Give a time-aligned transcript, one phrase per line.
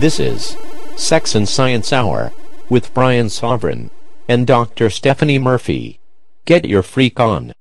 [0.00, 0.56] This is
[0.96, 2.32] Sex and Science Hour
[2.70, 3.90] with Brian Sovereign
[4.26, 4.88] and Dr.
[4.88, 6.00] Stephanie Murphy.
[6.46, 7.52] Get your freak on.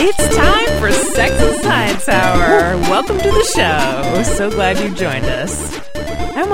[0.00, 2.78] It's time for Sex and Science Hour.
[2.88, 4.22] Welcome to the show.
[4.34, 5.93] So glad you joined us.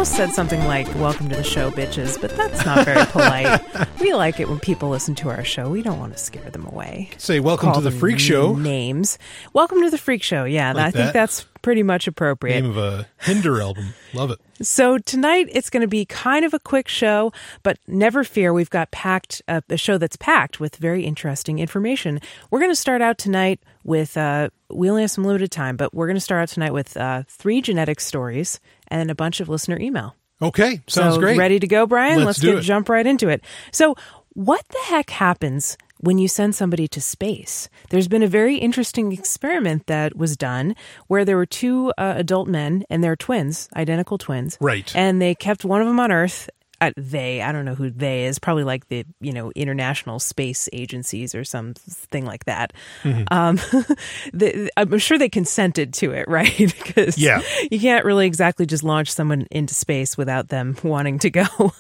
[0.00, 3.60] Almost said something like, Welcome to the show, bitches, but that's not very polite.
[4.00, 5.68] we like it when people listen to our show.
[5.68, 7.10] We don't want to scare them away.
[7.18, 8.54] Say, welcome Call to the Freak Show.
[8.54, 9.18] Names.
[9.52, 10.44] Welcome to the Freak Show.
[10.44, 11.12] Yeah, Like I think that.
[11.12, 12.62] that's pretty much appropriate.
[12.62, 13.92] Name of a Hinder album.
[14.14, 14.40] Love it.
[14.62, 17.30] So tonight it's going to be kind of a quick show,
[17.62, 22.20] but never fear, we've got packed uh, a show that's packed with very interesting information.
[22.50, 25.94] We're going to start out tonight with uh, we only have some limited time, but
[25.94, 29.48] we're going to start out tonight with uh, three genetic stories and a bunch of
[29.48, 30.14] listener email.
[30.42, 31.36] Okay, sounds so great.
[31.36, 32.16] Ready to go, Brian?
[32.16, 32.62] Let's Let's, do get it.
[32.62, 33.42] jump right into it.
[33.72, 33.94] So,
[34.32, 37.68] what the heck happens when you send somebody to space?
[37.90, 40.76] There's been a very interesting experiment that was done
[41.08, 44.56] where there were two uh, adult men and they're twins, identical twins.
[44.60, 44.90] Right.
[44.94, 46.48] And they kept one of them on Earth.
[46.80, 50.68] Uh, they, I don't know who they is, probably like the you know international space
[50.72, 52.72] agencies or something like that.
[53.02, 53.24] Mm-hmm.
[53.30, 53.56] Um,
[54.32, 56.56] the, I'm sure they consented to it, right?
[56.56, 57.42] because Yeah.
[57.70, 61.44] you can't really exactly just launch someone into space without them wanting to go.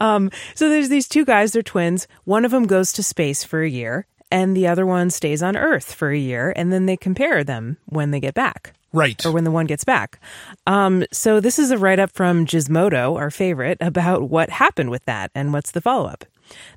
[0.00, 2.08] um, so there's these two guys, they're twins.
[2.24, 5.56] One of them goes to space for a year, and the other one stays on
[5.56, 9.24] Earth for a year, and then they compare them when they get back right.
[9.26, 10.20] or when the one gets back.
[10.66, 15.04] Um, so this is a write up from Gizmodo, our favorite, about what happened with
[15.04, 16.24] that and what's the follow up.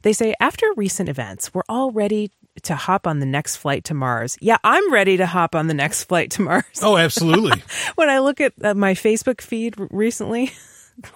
[0.01, 2.31] They say after recent events, we're all ready
[2.63, 4.37] to hop on the next flight to Mars.
[4.41, 6.63] Yeah, I'm ready to hop on the next flight to Mars.
[6.81, 7.61] oh, absolutely.
[7.95, 10.51] when I look at uh, my Facebook feed recently.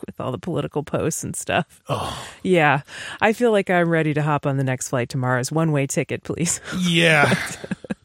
[0.06, 1.82] With all the political posts and stuff.
[1.90, 2.28] Oh.
[2.44, 2.82] Yeah.
[3.20, 5.52] I feel like I'm ready to hop on the next flight to Mars.
[5.52, 6.62] One way ticket, please.
[6.78, 7.34] yeah.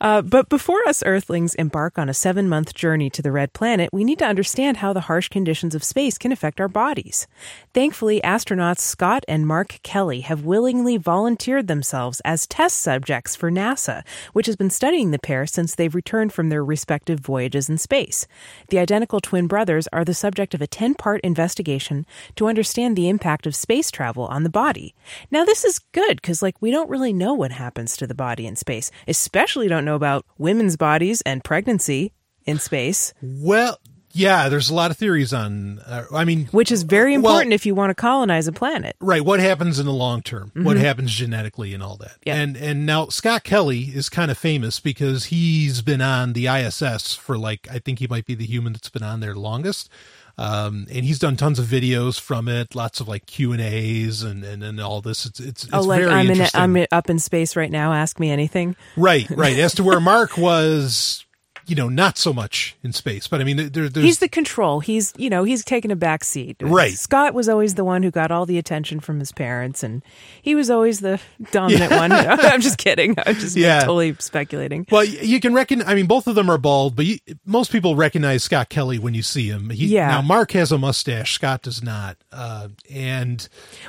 [0.00, 3.90] Uh, but before us Earthlings embark on a seven month journey to the red planet,
[3.92, 7.26] we need to understand how the harsh conditions of space can affect our bodies.
[7.72, 14.02] Thankfully, astronauts Scott and Mark Kelly have willingly volunteered themselves as test subjects for NASA,
[14.32, 18.26] which has been studying the pair since they've returned from their respective voyages in space.
[18.68, 22.04] The identical twin brothers are the subject of a 10 part investigation
[22.34, 24.94] to understand the impact of space travel on the body.
[25.30, 28.46] Now, this is good because, like, we don't really know what happens to the body
[28.46, 29.35] in space, especially
[29.68, 32.12] don't know about women's bodies and pregnancy
[32.44, 33.78] in space, Well,
[34.12, 37.52] yeah, there's a lot of theories on, uh, I mean, which is very Well- important
[37.52, 38.96] if you want to colonize a planet.
[39.00, 40.52] right, what happens in the long term?
[40.54, 42.12] What happens genetically and all that.
[42.12, 42.28] Mm-hmm.
[42.28, 42.34] Yeah.
[42.36, 47.14] And and now Scott Kelly is kind of famous because he's been on the ISS
[47.14, 49.90] for like I think he might be the human that's been on there longest.
[50.38, 54.22] Um, and he's done tons of videos from it, lots of like Q and A's
[54.22, 55.26] and, and all this.
[55.26, 56.60] It's it's, it's oh, like very I'm in, interesting.
[56.60, 57.92] I'm up in space right now.
[57.92, 58.76] Ask me anything.
[58.96, 59.58] Right, right.
[59.58, 61.25] As to where Mark was,
[61.66, 64.80] you know, not so much in space, but I mean, there, there's He's the control.
[64.80, 66.56] He's you know he's taken a back seat.
[66.60, 66.92] Right.
[66.94, 70.02] Scott was always the one who got all the attention from his parents, and
[70.42, 71.20] he was always the
[71.52, 72.12] dominant one.
[72.12, 73.14] I'm just kidding.
[73.26, 73.80] I'm just Yeah.
[73.80, 74.86] totally speculating.
[74.90, 75.82] well, you can reckon.
[75.82, 79.14] I mean, both of them are bald, but you, most people recognize Scott Kelly when
[79.14, 79.70] you see him.
[79.70, 80.08] He, Yeah.
[80.08, 81.32] Now, Mark has a mustache.
[81.34, 82.16] Scott does not.
[82.32, 83.48] Uh, and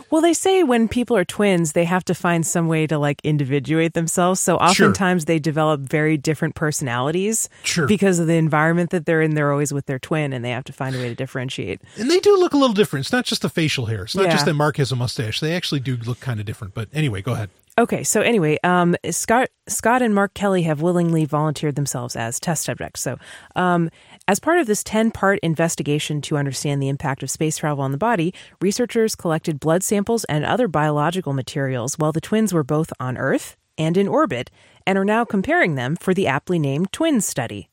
[0.10, 3.20] Well, they say when people are twins, they have to find some way to like
[3.24, 4.40] individuate themselves.
[4.40, 4.88] So Sure.
[4.88, 7.88] oftentimes they develop very different personalities Sure.
[7.88, 9.36] because of the environment that they're in.
[9.36, 11.82] They're always with their twin, and they have to find a way to differentiate.
[11.98, 13.06] and they do look a little different.
[13.06, 14.04] It's not just the facial hair.
[14.04, 14.32] It's not Yeah.
[14.32, 15.40] just that Mark has a mustache.
[15.40, 16.74] They actually do look kind of different.
[16.74, 17.50] But anyway, go ahead.
[17.80, 22.64] Okay, so anyway, um, Scott, Scott and Mark Kelly have willingly volunteered themselves as test
[22.64, 23.02] subjects.
[23.02, 23.18] So,
[23.56, 23.92] um,
[24.28, 27.92] as part of this 10 part investigation to understand the impact of space travel on
[27.92, 32.92] the body, researchers collected blood samples and other biological materials while the twins were both
[33.00, 34.52] on Earth and in orbit,
[34.86, 37.70] and are now comparing them for the aptly named twin study.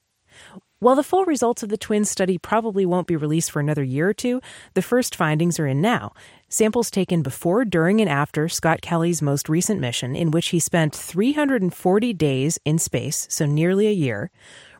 [0.84, 4.10] While the full results of the twin study probably won't be released for another year
[4.10, 4.42] or two,
[4.74, 6.12] the first findings are in now.
[6.48, 10.94] Samples taken before, during, and after Scott Kelly's most recent mission, in which he spent
[10.94, 14.30] 340 days in space, so nearly a year,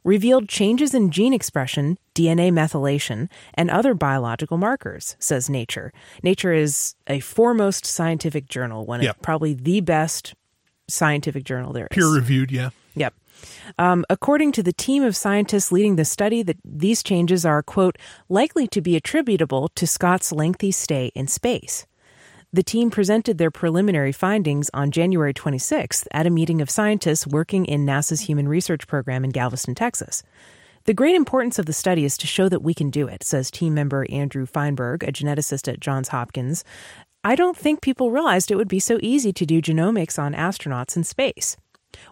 [0.05, 5.91] revealed changes in gene expression, DNA methylation, and other biological markers, says Nature.
[6.23, 10.35] Nature is a foremost scientific journal, one of probably the best
[10.89, 11.95] scientific journal there is.
[11.95, 12.71] Peer reviewed, yeah.
[12.95, 13.15] Yep.
[13.79, 17.99] Um, according to the team of scientists leading the study, that these changes are, quote,
[18.29, 21.87] likely to be attributable to Scott's lengthy stay in space.
[22.53, 27.65] The team presented their preliminary findings on January 26th at a meeting of scientists working
[27.65, 30.23] in NASA's Human Research Program in Galveston, Texas.
[30.85, 33.51] The great importance of the study is to show that we can do it, says
[33.51, 36.63] team member Andrew Feinberg, a geneticist at Johns Hopkins.
[37.27, 40.95] I don't think people realized it would be so easy to do genomics on astronauts
[40.95, 41.57] in space.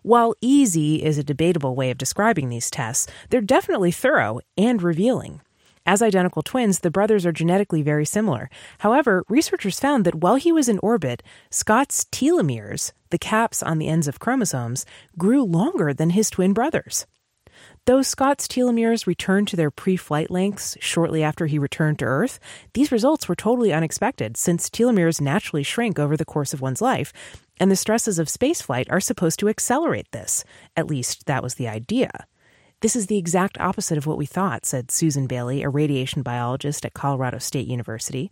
[0.02, 5.42] While easy is a debatable way of describing these tests, they're definitely thorough and revealing.
[5.84, 8.48] As identical twins, the brothers are genetically very similar.
[8.78, 13.88] However, researchers found that while he was in orbit, Scott's telomeres, the caps on the
[13.88, 14.86] ends of chromosomes,
[15.18, 17.06] grew longer than his twin brothers.
[17.84, 22.38] Though Scott's telomeres returned to their pre flight lengths shortly after he returned to Earth,
[22.74, 27.12] these results were totally unexpected since telomeres naturally shrink over the course of one's life,
[27.58, 30.44] and the stresses of spaceflight are supposed to accelerate this.
[30.76, 32.10] At least that was the idea.
[32.82, 36.84] This is the exact opposite of what we thought, said Susan Bailey, a radiation biologist
[36.84, 38.30] at Colorado State University.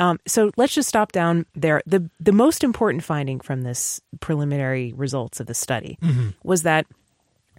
[0.00, 1.82] Um, so let's just stop down there.
[1.86, 5.98] The the most important finding from this preliminary results of the study
[6.42, 6.86] was that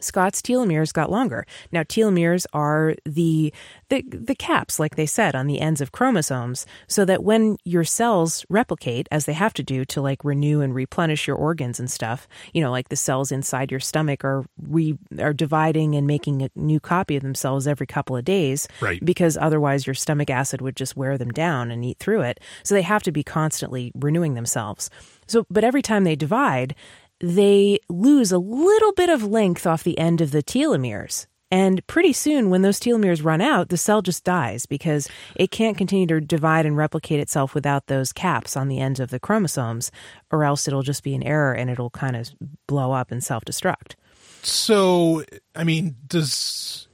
[0.01, 1.45] Scott's telomeres got longer.
[1.71, 3.53] Now telomeres are the,
[3.89, 7.83] the the caps, like they said, on the ends of chromosomes, so that when your
[7.83, 11.89] cells replicate, as they have to do to like renew and replenish your organs and
[11.89, 16.41] stuff, you know, like the cells inside your stomach are re are dividing and making
[16.41, 19.03] a new copy of themselves every couple of days, Right.
[19.03, 22.39] Because otherwise your stomach acid would just wear them down and eat through it.
[22.63, 24.89] So they have to be constantly renewing themselves.
[25.27, 26.75] So, but every time they divide,
[27.21, 31.27] they lose a little bit of length off the end of the telomeres.
[31.53, 35.77] And pretty soon, when those telomeres run out, the cell just dies because it can't
[35.77, 39.91] continue to divide and replicate itself without those caps on the ends of the chromosomes,
[40.31, 42.29] or else it'll just be an error and it'll kind of
[42.67, 43.95] blow up and self destruct.
[44.43, 46.87] So, I mean, does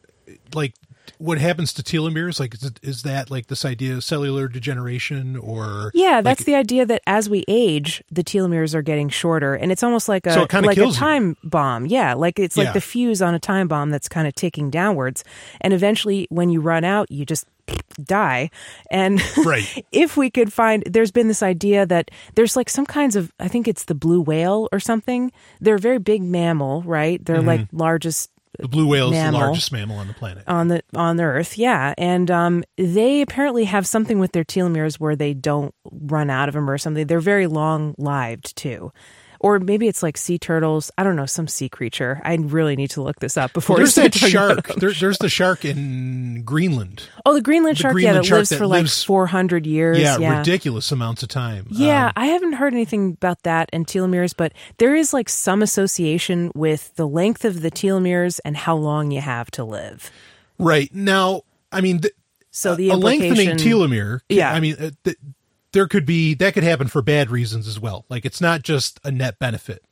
[0.55, 0.73] like
[1.17, 2.39] what happens to telomeres?
[2.39, 5.91] Like, is, it, is that like this idea of cellular degeneration or?
[5.93, 9.71] Yeah, that's like, the idea that as we age, the telomeres are getting shorter, and
[9.71, 10.99] it's almost like a So like a kills you.
[10.99, 11.85] time bomb.
[11.85, 12.65] Yeah, like it's Yeah.
[12.65, 15.23] like the fuse on a time bomb that's kind of ticking downwards,
[15.61, 17.45] and eventually, when you run out, you just
[18.03, 18.49] die.
[18.89, 19.85] And Right.
[19.91, 23.47] if we could find, there's been this idea that there's like some kinds of, I
[23.47, 25.31] think it's the blue whale or something.
[25.59, 27.23] They're a very big mammal, right?
[27.23, 27.47] They're mm-hmm.
[27.47, 30.43] like largest the blue whale is the largest mammal on the planet.
[30.47, 31.93] on the on the earth yeah.
[31.97, 36.55] And um, they apparently have something with their telomeres where they don't run out of
[36.55, 37.07] them or something.
[37.07, 38.91] They're very long lived too
[39.39, 42.89] or maybe it's like sea turtles i don't know some sea creature i really need
[42.89, 44.79] to look this up before Well, there's that start talking about shark.
[44.79, 47.03] There, there's the shark in Greenland.
[47.25, 49.99] oh the greenland the shark Greenland yeah that shark lives that for like 400 years
[49.99, 51.67] Yeah, yeah ridiculous amounts of time.
[51.69, 55.61] Yeah, Um, I haven't heard anything about that and telomeres, but there is like some
[55.61, 60.09] association with the length of the telomeres and how long you have to live.
[60.59, 61.41] right now,
[61.71, 62.13] I mean, th-
[62.51, 64.19] So the a lengthening telomere.
[64.29, 64.51] Yeah.
[64.51, 65.17] I mean, uh, th-
[65.77, 68.03] there could be that could happen for bad reasons as well.
[68.09, 69.83] Like it's not just a net benefit.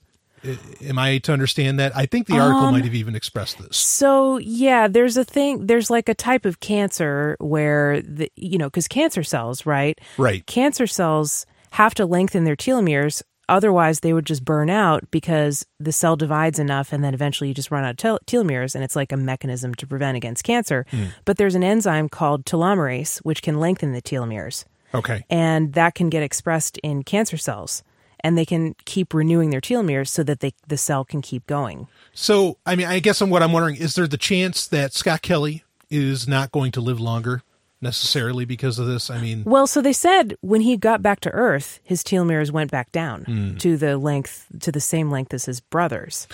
[0.44, 1.96] I- Am I to understand that?
[1.96, 3.78] I think the article Um, might have even expressed this.
[3.78, 5.68] So yeah, there's a thing.
[5.68, 10.00] There's like a type of cancer where the you know because cancer cells, right?
[10.18, 10.44] Right.
[10.48, 13.22] Cancer cells have to lengthen their telomeres.
[13.48, 17.54] Otherwise, they would just burn out because the cell divides enough, and then eventually you
[17.54, 20.84] just run out of tel- telomeres, and it's like a mechanism to prevent against cancer.
[21.26, 24.66] But there's an enzyme called telomerase which can lengthen the telomeres,
[24.96, 25.26] Okay.
[25.30, 27.84] and that can get expressed in cancer cells,
[28.22, 31.88] and they can keep renewing their telomeres so that they the cell can keep going.
[32.14, 35.22] So, I mean, I guess I'm what I'm wondering is there the chance that Scott
[35.22, 37.44] Kelly is not going to live longer
[37.82, 39.10] necessarily because of this?
[39.10, 42.72] I mean, Well, so they said when he got back to Earth, his telomeres went
[42.72, 43.58] back down hmm.
[43.58, 46.28] to the length, to the same length as his brothers.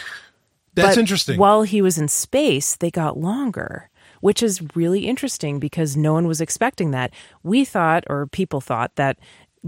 [0.73, 1.37] that's But interesting.
[1.37, 3.89] While he was in space, they got longer,
[4.21, 7.11] which is really interesting because no one was expecting that.
[7.43, 9.19] We thought, or people thought, that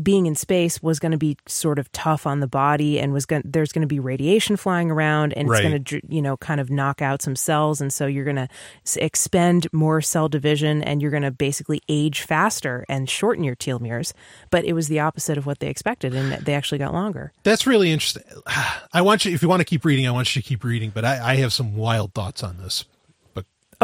[0.02, 3.28] being in space was going to be sort of tough on the body and was
[3.28, 5.64] going there's going to be radiation flying around and Right.
[5.64, 8.36] it's going to you know kind of knock out some cells and so you're going
[8.38, 8.48] to
[8.96, 14.14] expend more cell division and you're going to basically age faster and shorten your telomeres
[14.50, 17.68] but it was the opposite of what they expected and they actually got longer That's
[17.68, 18.24] really interesting.
[18.94, 20.90] I want you, if you want to keep reading, I want you to keep reading,
[20.92, 22.86] but I, I have some wild thoughts on this.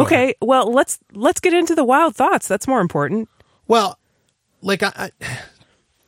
[0.01, 2.47] Okay, well let's let's get into the wild thoughts.
[2.47, 3.29] That's more important.
[3.67, 3.97] Well,
[4.61, 5.11] like I, I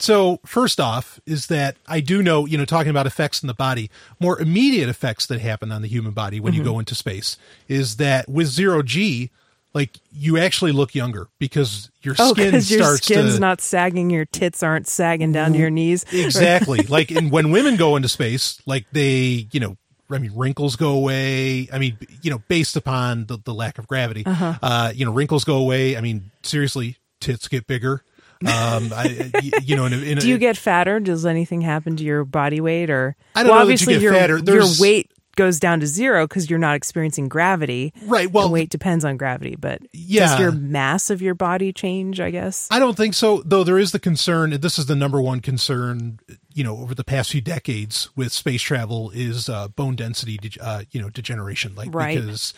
[0.02, 3.54] so first off is that I do know, you know, talking about effects in the
[3.54, 6.80] body, more immediate effects that happen on the human body when you go mm-hmm.
[6.80, 9.30] into space is that with zero G,
[9.74, 14.10] like you actually look younger because your Oh, skin your starts skin's to not sagging,
[14.10, 16.06] your tits aren't sagging down to your knees.
[16.12, 19.78] exactly like and when women go into space, like they, you know,
[20.14, 21.68] I mean, wrinkles go away.
[21.72, 24.58] I mean, you know, based upon the, the lack of gravity, Uh-huh.
[24.62, 25.98] uh, you know, wrinkles go away.
[25.98, 28.04] I mean, seriously, tits get bigger.
[28.44, 31.00] Um, I, you know, in a, in a, Do you get fatter?
[31.00, 34.02] Does anything happen to your body weight or I don't well, know you obviously get
[34.02, 34.38] your fatter.
[34.40, 37.94] your weight goes down to zero because you're not experiencing gravity.
[38.06, 38.30] right?
[38.32, 40.26] Well, weight depends on gravity, but Yeah.
[40.28, 42.20] does your mass of your body change?
[42.20, 42.68] I guess.
[42.72, 43.64] I don't think so, though.
[43.64, 44.50] There is the concern.
[44.60, 46.20] This is the number one concern,
[46.54, 50.60] you know, over the past few decades with space travel is uh, bone density, de-
[50.62, 51.76] uh, you know, degeneration.
[51.76, 52.20] Like Right.
[52.20, 52.54] because,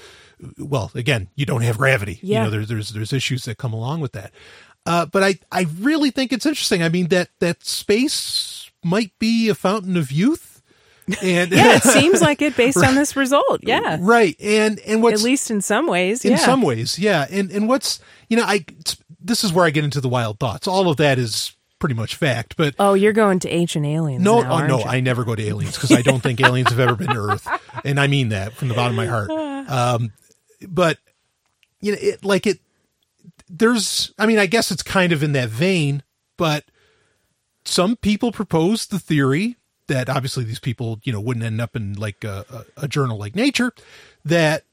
[0.57, 2.19] well, again, you don't have gravity.
[2.21, 2.39] Yeah.
[2.39, 4.31] You know, there's there's there's issues that come along with that.
[4.85, 6.83] Uh, but I I really think it's interesting.
[6.83, 10.61] I mean that that space might be a fountain of youth.
[11.21, 13.61] And yeah, it seems like it based on this result.
[13.63, 14.35] Yeah, right.
[14.41, 16.25] And and what's at least in some ways.
[16.25, 16.37] in yeah.
[16.37, 18.65] some ways yeah and and what's you know i
[19.21, 21.52] this is where i get into the wild thoughts all of that is
[21.83, 24.23] pretty much fact but Oh, you're going to ancient aliens.
[24.23, 24.85] no now, oh no you?
[24.85, 27.45] i never go to aliens because i don't think aliens have ever been to earth
[27.83, 29.29] and i mean that from the bottom of my heart
[29.69, 30.13] um
[30.69, 30.97] but
[31.81, 32.59] you know it like it
[33.49, 36.03] there's i mean i guess it's kind of in that vein
[36.37, 36.63] but
[37.65, 41.95] some people propose the theory that obviously these people you know wouldn't end up in
[41.95, 42.45] like a,
[42.77, 43.73] a, a journal like nature
[44.23, 44.63] that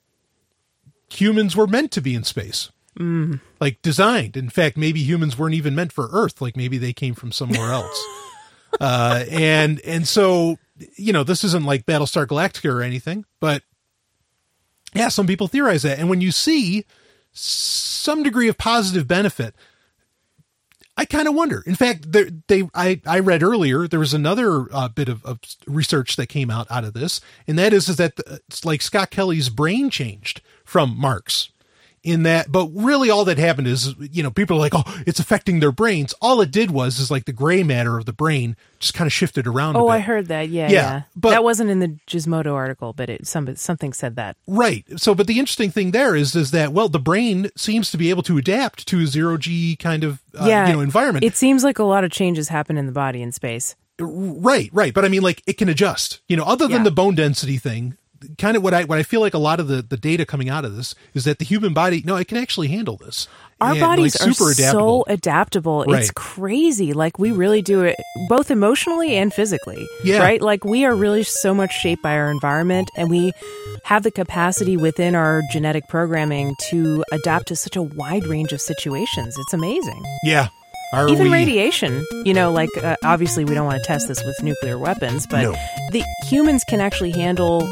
[1.12, 2.70] humans were meant to be in space
[3.60, 7.14] like designed in fact maybe humans weren't even meant for earth like maybe they came
[7.14, 8.04] from somewhere else
[8.80, 10.58] uh and and so
[10.96, 13.62] you know this isn't like battlestar galactica or anything but
[14.94, 16.84] yeah some people theorize that and when you see
[17.32, 19.54] some degree of positive benefit
[21.00, 21.62] I kind of wonder.
[21.66, 25.40] In fact, there, they I, I read earlier there was another uh, bit of, of
[25.66, 28.82] research that came out out of this, and that is is that the, it's like
[28.82, 31.48] Scott Kelly's brain changed from Mark's.
[32.02, 35.20] In that, but really, all that happened is you know people are like, oh, it's
[35.20, 36.14] affecting their brains.
[36.22, 39.12] All it did was is like the gray matter of the brain just kind of
[39.12, 39.76] shifted around.
[39.76, 39.92] a Oh, bit.
[39.92, 40.48] I heard that.
[40.48, 41.02] Yeah, Yeah, yeah.
[41.14, 44.38] but- that wasn't in the Gizmodo article, but it some something said that.
[44.46, 44.86] Right.
[44.96, 48.08] So, but the interesting thing there is, is that well, the brain seems to be
[48.08, 51.22] able to adapt to a zero G kind of uh, yeah, you know environment.
[51.26, 53.76] It seems like a lot of changes happen in the body in space.
[53.98, 54.94] Right, right.
[54.94, 56.20] But I mean, like it can adjust.
[56.28, 56.84] You know, other than Yeah.
[56.84, 57.98] the bone density thing,
[58.38, 60.48] kind of what I what I feel like a lot of the the data coming
[60.48, 63.28] out of this is that the human body, no, it can actually handle this.
[63.60, 65.04] Our And, bodies like, are super so adaptable.
[65.84, 65.92] adaptable.
[65.94, 66.92] It's crazy.
[66.94, 67.96] Like we really do it
[68.28, 69.86] both emotionally and physically.
[70.02, 70.18] Yeah.
[70.20, 70.40] Right?
[70.40, 73.32] Like we are really so much shaped by our environment and we
[73.84, 78.60] have the capacity within our genetic programming to adapt to such a wide range of
[78.60, 79.36] situations.
[79.38, 80.02] It's amazing.
[80.24, 80.48] yeah.
[80.92, 84.24] Are Even we, radiation, you know, like uh, obviously we don't want to test this
[84.24, 85.52] with nuclear weapons, but No.
[85.92, 87.70] the humans can actually handle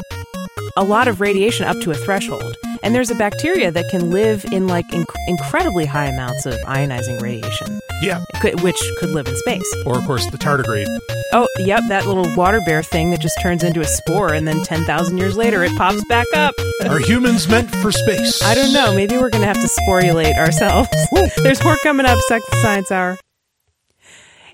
[0.77, 2.55] a lot of radiation up to a threshold.
[2.81, 7.21] And there's a bacteria that can live in like inc- incredibly high amounts of ionizing
[7.21, 8.21] radiation, Yeah.
[8.41, 9.75] could, which could live in space.
[9.85, 10.87] Or of course the tardigrade.
[11.33, 14.63] Oh, yep, that little water bear thing that just turns into a spore and then
[14.63, 16.53] 10,000 years later it pops back up.
[16.89, 18.41] Are humans meant for space?
[18.41, 18.95] I don't know.
[18.95, 20.89] Maybe we're going to have to sporulate ourselves.
[21.43, 23.17] There's more coming up, Sex Science Hour.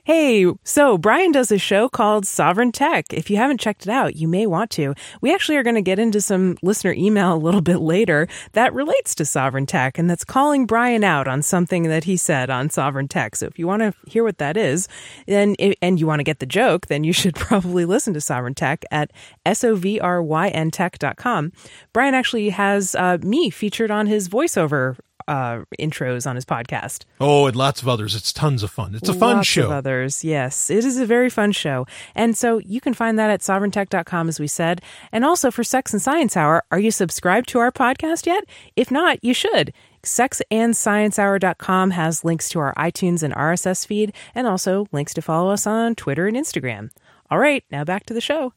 [0.05, 3.11] Hey, so Brian does a show called Sovereign Tech.
[3.11, 4.93] If you haven't checked it out, you may want to.
[5.19, 8.71] We actually are going to get into some listener email a little bit later that
[8.71, 12.69] relates to Sovereign Tech and that's calling Brian out on something that he said on
[12.69, 13.35] Sovereign Tech.
[13.35, 14.87] So if you want to hear what that is,
[15.25, 18.53] then and you want to get the joke, then you should probably listen to Sovereign
[18.53, 19.09] Tech at
[19.47, 21.51] sovryn.tech.com.
[21.93, 24.97] Brian actually has uh, me featured on his voiceover
[25.27, 27.05] uh, intros on his podcast.
[27.19, 28.15] Oh, and lots of others.
[28.15, 28.95] It's tons of fun.
[28.95, 29.65] It's a fun Lots show.
[29.65, 33.29] Of others, yes, it is a very fun show, and so you can find that
[33.29, 36.63] at sovereigntech.com, as we said, and also for Sex and Science Hour.
[36.71, 38.43] Are you subscribed to our podcast yet?
[38.75, 39.73] If not, you should.
[40.03, 45.65] Sexandsciencehour.com has links to our iTunes and RSS feed, and also links to follow us
[45.65, 46.91] on Twitter and Instagram.
[47.31, 48.53] All right, now back to the show.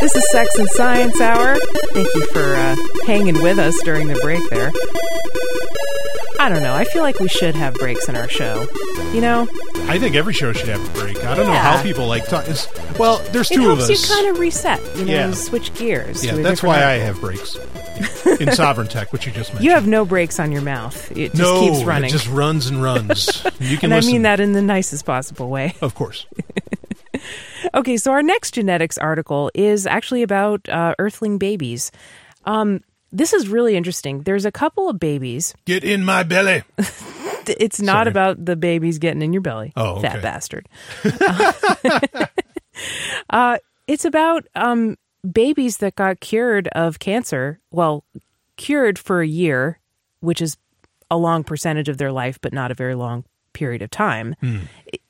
[0.00, 1.56] This is Sex and Science Hour.
[1.92, 2.76] Thank you for uh,
[3.06, 4.70] hanging with us during the break there.
[6.40, 6.74] I don't know.
[6.74, 8.66] I feel like we should have breaks in our show.
[9.12, 9.46] You know,
[9.88, 11.22] I think every show should have a break.
[11.24, 12.48] I don't know how people like talk.
[12.48, 12.66] It's,
[12.98, 13.88] well, there's two of us.
[13.88, 14.96] It helps you kind of reset.
[14.98, 15.30] You know, Yeah.
[15.32, 16.24] switch gears.
[16.24, 17.56] yeah, that's why I have breaks
[18.40, 19.64] in Sovereign Tech, which you just mentioned.
[19.64, 21.10] You have no breaks on your mouth.
[21.16, 22.08] It just no, keeps running.
[22.08, 23.44] it just runs and runs.
[23.60, 25.76] You can and I mean that in the nicest possible way.
[25.80, 26.26] of course.
[27.74, 31.90] Okay, so our next genetics article is actually about uh, earthling babies.
[32.44, 32.80] Um,
[33.12, 34.22] this is really interesting.
[34.22, 35.54] There's a couple of babies.
[35.64, 36.62] Get in my belly.
[37.46, 38.08] It's not Sorry.
[38.08, 39.72] about the babies getting in your belly.
[39.76, 40.08] Oh, okay.
[40.10, 40.68] fat bastard.
[43.30, 44.96] uh, it's about um,
[45.28, 47.60] babies that got cured of cancer.
[47.70, 48.04] Well,
[48.56, 49.80] cured for a year,
[50.20, 50.56] which is
[51.10, 54.36] a long percentage of their life, but not a very long period of time.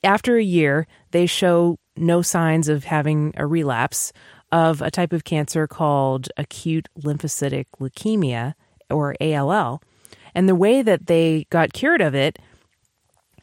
[0.02, 4.12] After a year, they show no signs of having a relapse
[4.50, 8.54] of a type of cancer called acute lymphocytic leukemia
[8.90, 9.82] or ALL.
[10.34, 12.38] And the way that they got cured of it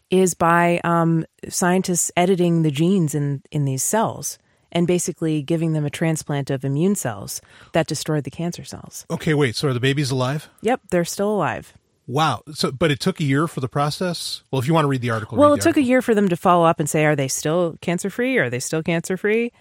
[0.10, 4.40] is by um, scientists editing the genes in, in these cells
[4.72, 7.42] and basically giving them a transplant of immune cells
[7.74, 9.06] that destroyed the cancer cells.
[9.10, 9.56] Okay, wait.
[9.56, 10.50] So are the babies alive?
[10.62, 11.74] Yep, they're still alive.
[12.10, 12.42] Wow.
[12.54, 14.44] So, but it took a year for the process.
[14.50, 16.28] Well, if you want to read the article, Well, it took a year for them
[16.30, 18.38] to follow up and say, are they still cancer free?
[18.40, 19.52] Are they still cancer free?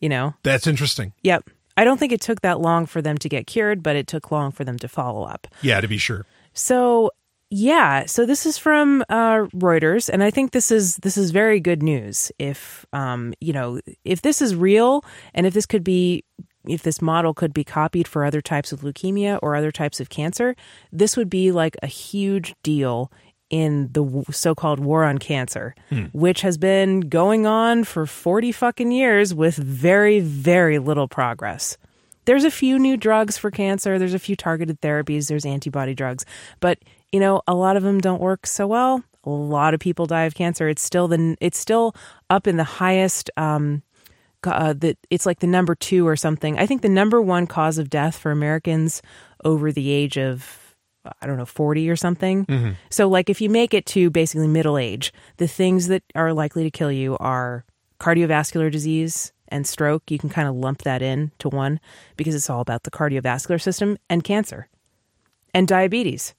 [0.00, 1.12] You know, That's interesting.
[1.22, 1.48] yep.
[1.76, 4.30] I don't think it took that long for them to get cured, but it took
[4.30, 5.46] long for them to follow up.
[5.60, 6.24] Yeah, to be sure.
[6.52, 7.10] So
[7.50, 11.60] yeah, so this is from uh, Reuters, and I think this is this is very
[11.60, 12.32] good news.
[12.38, 16.24] If um, you know, if this is real, and if this could be,
[16.66, 20.08] if this model could be copied for other types of leukemia or other types of
[20.08, 20.56] cancer,
[20.92, 23.10] this would be like a huge deal
[23.50, 25.74] in the so-called war on cancer,
[26.12, 31.76] which has been going on for forty fucking years with very very little progress.
[32.24, 33.98] There's a few new drugs for cancer.
[33.98, 35.28] There's a few targeted therapies.
[35.28, 36.24] There's antibody drugs.
[36.60, 36.78] But
[37.12, 39.04] you know a lot of them don't work so well.
[39.24, 40.68] A lot of people die of cancer.
[40.68, 41.94] It's still the it's still
[42.30, 43.82] up in the highest um
[44.46, 47.78] uh, that it's like the number two or something i think the number one cause
[47.78, 49.02] of death for americans
[49.44, 50.60] over the age of
[51.20, 52.46] I don't know, 40 or something.
[52.88, 56.62] So, like, if you make it to basically middle age, the things that are likely
[56.62, 57.66] to kill you are
[58.00, 60.10] cardiovascular disease and stroke.
[60.10, 61.78] You can kind of lump that in to one
[62.16, 64.68] because it's all about the cardiovascular system and cancer
[65.52, 66.34] and diabetes.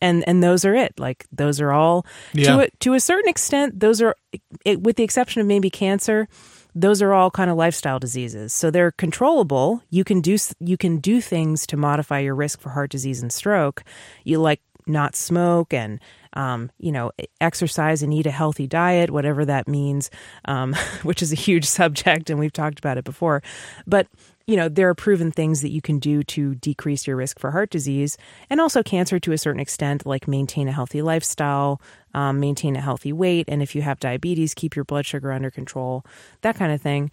[0.00, 0.98] And, and those are it.
[0.98, 2.56] Like those are all Yeah.
[2.56, 3.78] to a, to a certain extent.
[3.78, 4.16] Those are,
[4.64, 6.26] it, with the exception of maybe cancer,
[6.74, 8.52] those are all kind of lifestyle diseases.
[8.52, 9.82] So they're controllable.
[9.90, 13.32] You can do you can do things to modify your risk for heart disease and
[13.32, 13.84] stroke.
[14.24, 16.00] You like not smoke and
[16.34, 20.10] um, you know exercise and eat a healthy diet, whatever that means,
[20.46, 23.42] um, which is a huge subject, and we've talked about it before.
[23.86, 24.08] But
[24.46, 27.50] you know there are proven things that you can do to decrease your risk for
[27.50, 28.16] heart disease
[28.50, 31.80] and also cancer to a certain extent, like maintain a healthy lifestyle,
[32.14, 35.50] um, maintain a healthy weight, and if you have diabetes, keep your blood sugar under
[35.50, 36.04] control,
[36.42, 37.10] that kind of thing.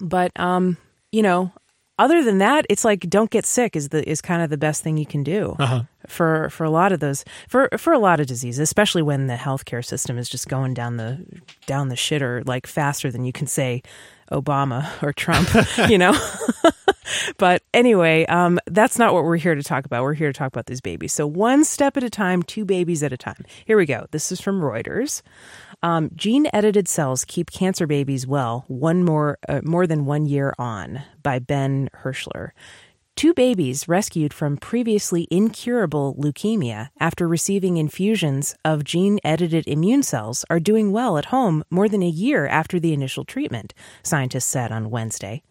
[0.00, 0.76] But um,
[1.12, 1.52] you know,
[1.98, 4.82] other than that, it's like don't get sick is the is kind of the best
[4.82, 5.54] thing you can do
[6.06, 9.34] for for a lot of those for for a lot of diseases, especially when the
[9.34, 11.26] healthcare system is just going down the
[11.66, 13.82] down the shitter like faster than you can say
[14.30, 15.48] Obama or Trump,
[15.90, 16.14] you know.
[17.38, 20.02] but anyway, um, that's not what we're here to talk about.
[20.02, 21.12] We're here to talk about these babies.
[21.12, 23.44] So one step at a time, two babies at a time.
[23.64, 24.06] Here we go.
[24.10, 25.22] This is from Reuters.
[25.82, 30.54] Um, gene edited cells keep cancer babies well one more uh, more than one year
[30.58, 32.50] on by Ben Hirschler.
[33.16, 40.44] Two babies rescued from previously incurable leukemia after receiving infusions of gene edited immune cells
[40.48, 44.72] are doing well at home more than a year after the initial treatment, scientists said
[44.72, 45.42] on Wednesday.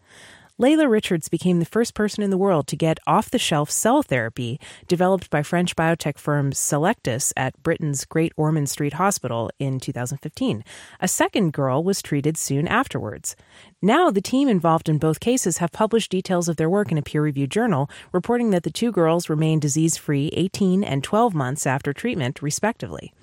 [0.60, 4.02] Layla Richards became the first person in the world to get off the shelf cell
[4.02, 10.62] therapy developed by French biotech firm Selectus at Britain's Great Ormond Street Hospital in 2015.
[11.00, 13.36] A second girl was treated soon afterwards.
[13.80, 17.02] Now, the team involved in both cases have published details of their work in a
[17.02, 21.66] peer reviewed journal, reporting that the two girls remained disease free 18 and 12 months
[21.66, 23.14] after treatment, respectively.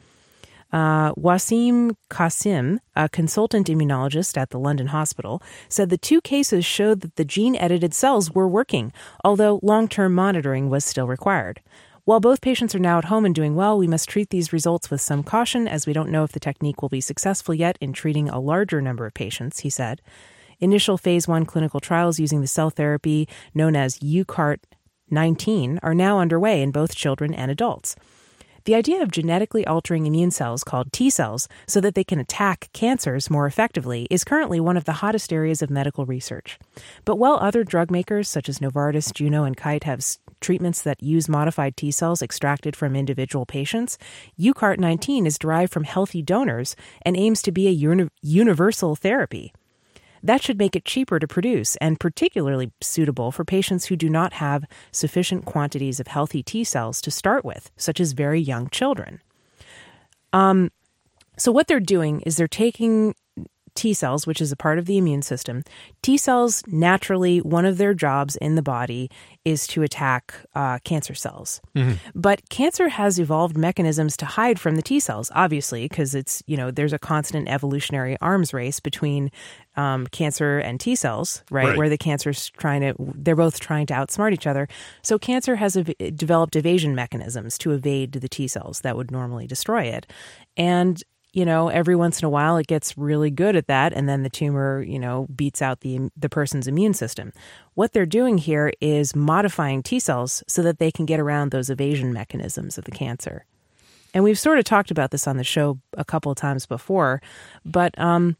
[0.72, 7.02] Uh, Wasim Qasim, a consultant immunologist at the London Hospital, said the two cases showed
[7.02, 8.92] that the gene edited cells were working,
[9.24, 11.62] although long term monitoring was still required.
[12.04, 14.90] While both patients are now at home and doing well, we must treat these results
[14.90, 17.92] with some caution as we don't know if the technique will be successful yet in
[17.92, 20.02] treating a larger number of patients, he said.
[20.60, 24.60] Initial phase 1 clinical trials using the cell therapy known as UCART
[25.10, 27.96] 19 are now underway in both children and adults.
[28.68, 32.70] The idea of genetically altering immune cells called T cells so that they can attack
[32.74, 36.60] cancers more effectively is currently one of the hottest areas of medical research.
[37.06, 40.06] But while other drug makers such as Novartis, Juno, and Kite have
[40.42, 43.98] treatments that use modified T cells extracted from individual patients,
[44.38, 49.54] UCART 19 is derived from healthy donors and aims to be a uni- universal therapy.
[50.24, 54.34] That should make it cheaper to produce and particularly suitable for patients who do not
[54.34, 59.22] have sufficient quantities of healthy T cells to start with, such as very young children.
[60.34, 60.72] Um,
[61.38, 63.16] so, what they're doing is they're taking
[63.78, 65.64] T cells, which is a part of the immune system.
[66.02, 69.10] T cells, naturally, one of their jobs in the body
[69.46, 71.62] is to attack uh, cancer cells.
[72.14, 76.58] But cancer has evolved mechanisms to hide from the T cells, obviously, because it's, you
[76.58, 79.32] know, there's a constant evolutionary arms race between
[79.76, 81.68] um, cancer and T cells, right?
[81.68, 81.78] Right.
[81.78, 84.68] Where the cancer's trying to, they're both trying to outsmart each other.
[85.04, 89.48] So cancer has ev- developed evasion mechanisms to evade the T cells that would normally
[89.48, 90.08] destroy it.
[90.58, 91.04] And
[91.38, 94.24] you know, every once in a while it gets really good at that, and then
[94.24, 97.32] the tumor, you know, beats out the the person's immune system.
[97.76, 101.70] What they're doing here is modifying T cells so that they can get around those
[101.70, 103.46] evasion mechanisms of the cancer.
[104.16, 107.22] And we've sort of talked about this on the show a couple of times before,
[107.64, 108.36] but um,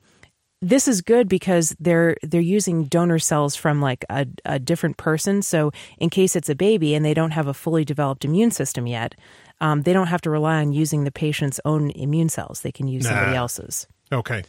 [0.60, 5.44] this is good because they're they're using donor cells from like a, a different person.
[5.44, 8.88] So in case it's a baby and they don't have a fully developed immune system
[8.88, 9.14] yet,
[9.62, 12.62] um, they don't have to rely on using the patient's own immune cells.
[12.62, 13.88] They can use somebody else's.
[14.12, 14.44] Okay.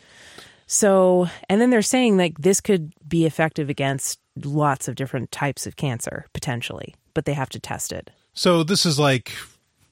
[0.67, 5.67] So, and then they're saying like this could be effective against lots of different types
[5.67, 8.11] of cancer potentially, but they have to test it.
[8.35, 9.33] So this is like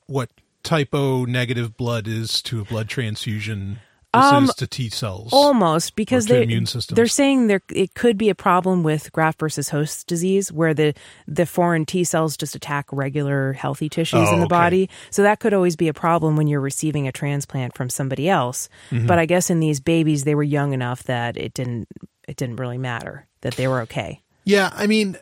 [0.06, 0.30] what
[0.62, 3.78] type O negative blood is to a blood transfusion.
[4.22, 5.30] This Um, is to T cells.
[5.32, 6.96] Almost because they immune systems.
[6.96, 10.94] they're saying there it could be a problem with graft versus host disease where the
[11.28, 14.54] the foreign T cells just attack regular healthy tissues Oh, in the okay.
[14.54, 14.90] body.
[15.10, 18.68] So that could always be a problem when you're receiving a transplant from somebody else.
[18.90, 19.06] Mm-hmm.
[19.06, 21.88] But I guess in these babies they were young enough that it didn't
[22.28, 24.20] it didn't really matter that they were okay.
[24.44, 25.16] Yeah, I mean,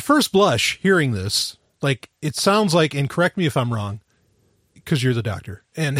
[0.00, 4.00] first blush, hearing this, like it sounds like, and correct me if I'm wrong,
[4.84, 5.98] because you're the doctor, and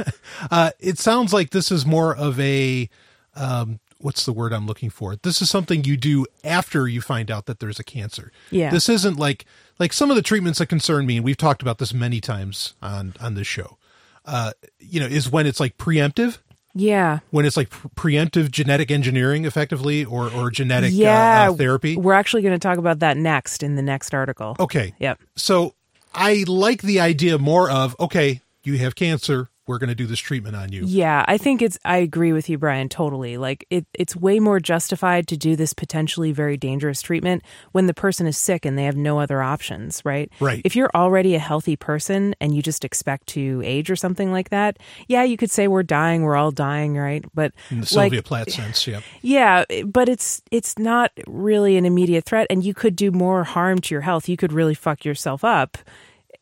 [0.50, 2.88] uh, it sounds like this is more of a,
[3.34, 5.16] um, what's the word I'm looking for?
[5.16, 8.32] This is something you do after you find out that there's a cancer.
[8.50, 8.70] Yeah.
[8.70, 9.44] This isn't like
[9.78, 12.74] like some of the treatments that concern me, and we've talked about this many times
[12.82, 13.78] on on this show.
[14.24, 16.38] Uh, you know, is when it's like preemptive.
[16.74, 17.20] Yeah.
[17.30, 21.96] When it's like preemptive genetic engineering, effectively, or or genetic uh, uh, therapy.
[21.96, 24.56] We're actually going to talk about that next in the next article.
[24.60, 24.94] Okay.
[24.98, 25.20] Yep.
[25.36, 25.74] So
[26.16, 30.20] I like the idea more of okay, you have cancer, we're going to do this
[30.20, 30.84] treatment on you.
[30.86, 33.36] Yeah, I think it's I agree with you Brian totally.
[33.36, 37.94] Like it it's way more justified to do this potentially very dangerous treatment when the
[37.94, 40.30] person is sick and they have no other options, right?
[40.38, 40.62] Right.
[40.64, 44.50] If you're already a healthy person and you just expect to age or something like
[44.50, 47.24] that, yeah, you could say we're dying, we're all dying, right?
[47.34, 49.00] But In the like Sylvia Plath sense, yeah.
[49.20, 53.80] yeah, but it's it's not really an immediate threat and you could do more harm
[53.80, 54.28] to your health.
[54.28, 55.78] You could really fuck yourself up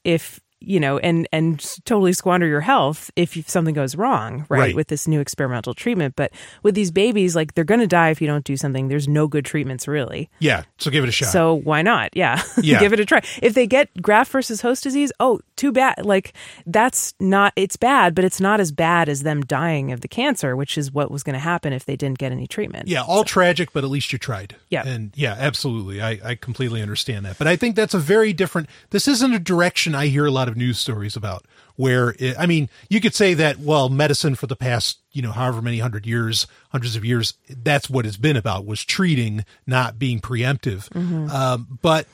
[0.05, 4.75] if you know and and totally squander your health if something goes wrong right, Right.
[4.77, 8.21] with this new experimental treatment but with these babies like they're going to die if
[8.21, 10.65] you don't do something there's no good treatments really Yeah.
[10.79, 11.29] So give it a shot.
[11.29, 12.81] so why not yeah Yeah.
[12.81, 16.33] give it a try if they get graft versus host disease oh too bad like
[16.67, 20.57] that's not it's bad but it's not as bad as them dying of the cancer
[20.57, 23.25] which is what was going to happen if they didn't get any treatment yeah, all
[23.25, 24.57] tragic, but at least you tried.
[24.69, 24.87] Yeah.
[24.87, 26.01] And yeah, absolutely.
[26.03, 27.39] I, I completely understand that.
[27.39, 30.49] But I think that's a very different, this isn't a direction I hear a lot
[30.49, 31.45] of news stories about
[31.77, 35.33] where, it, I mean, you could say that, well, medicine for the past, you know,
[35.33, 39.99] however many hundred years, hundreds of years, that's what it's been about was treating, not
[39.99, 40.95] being preemptive.
[41.31, 42.07] Um, but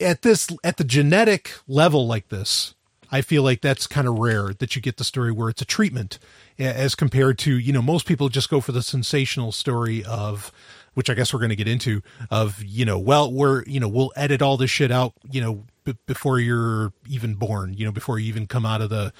[0.00, 2.74] at this, at the genetic level like this,
[3.10, 5.66] I feel like that's kind of rare that you get the story where it's a
[5.66, 6.18] treatment
[6.58, 10.50] as compared to, you know, most people just go for the sensational story of,
[10.94, 13.88] which I guess we're going to get into of, you know, well, we're, you know,
[13.88, 17.92] we'll edit all this shit out, you know, b- before you're even born, you know,
[17.92, 19.12] before you even come out of the,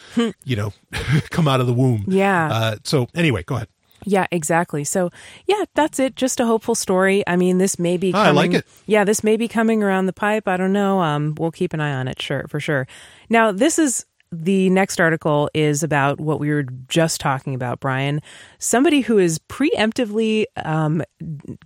[0.45, 0.73] you know,
[1.31, 2.05] come out of the womb.
[2.09, 2.49] Yeah.
[2.53, 3.69] Uh, so anyway, go ahead.
[4.05, 4.83] Yeah, exactly.
[4.83, 5.11] So,
[5.47, 6.17] yeah, that's it.
[6.17, 7.23] Just a hopeful story.
[7.27, 8.37] I mean, this may be Ah, I coming.
[8.37, 8.67] like it.
[8.87, 10.49] Yeah, this may be coming around the pipe.
[10.49, 11.01] I don't know.
[11.01, 12.89] Um, we'll keep an eye on it, sure, for sure.
[13.29, 18.21] Now, this is the next article is about what we were just talking about, Brian.
[18.59, 21.03] Somebody who is preemptively um,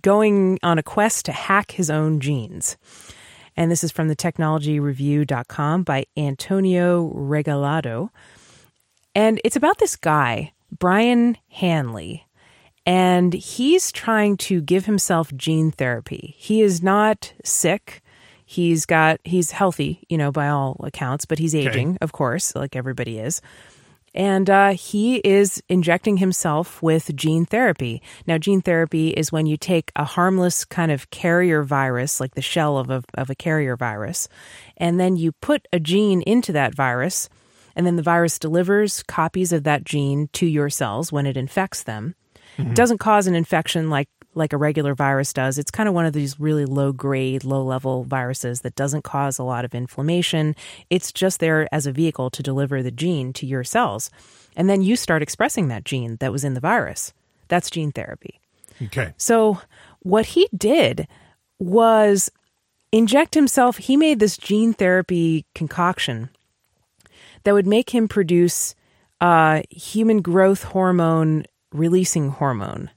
[0.01, 2.77] going on a quest to hack his own genes.
[3.57, 8.09] And this is from the technologyreview.com by Antonio Regalado.
[9.15, 12.27] And it's about this guy, Brian Hanley.
[12.85, 16.35] And he's trying to give himself gene therapy.
[16.37, 18.01] He is not sick.
[18.45, 22.77] He's got he's healthy, you know, by all accounts, but he's aging, of course, like
[22.77, 23.41] everybody is.
[24.13, 28.01] And uh, he is injecting himself with gene therapy.
[28.25, 32.41] Now, gene therapy is when you take a harmless kind of carrier virus, like the
[32.41, 34.27] shell of a, of a carrier virus,
[34.77, 37.29] and then you put a gene into that virus,
[37.75, 41.83] and then the virus delivers copies of that gene to your cells when it infects
[41.83, 42.15] them.
[42.57, 45.57] It doesn't cause an infection like like a regular virus does.
[45.57, 49.37] It's kind of one of these really low grade, low level viruses that doesn't cause
[49.37, 50.55] a lot of inflammation.
[50.89, 54.09] It's just there as a vehicle to deliver the gene to your cells.
[54.55, 57.13] And then you start expressing that gene that was in the virus.
[57.47, 58.39] That's gene therapy.
[58.81, 59.13] Okay.
[59.17, 59.59] So
[59.99, 61.07] what he did
[61.59, 62.31] was
[62.91, 63.77] inject himself.
[63.77, 66.29] He made this gene therapy concoction
[67.43, 68.75] that would make him produce
[69.21, 72.89] uh, human growth hormone releasing hormone.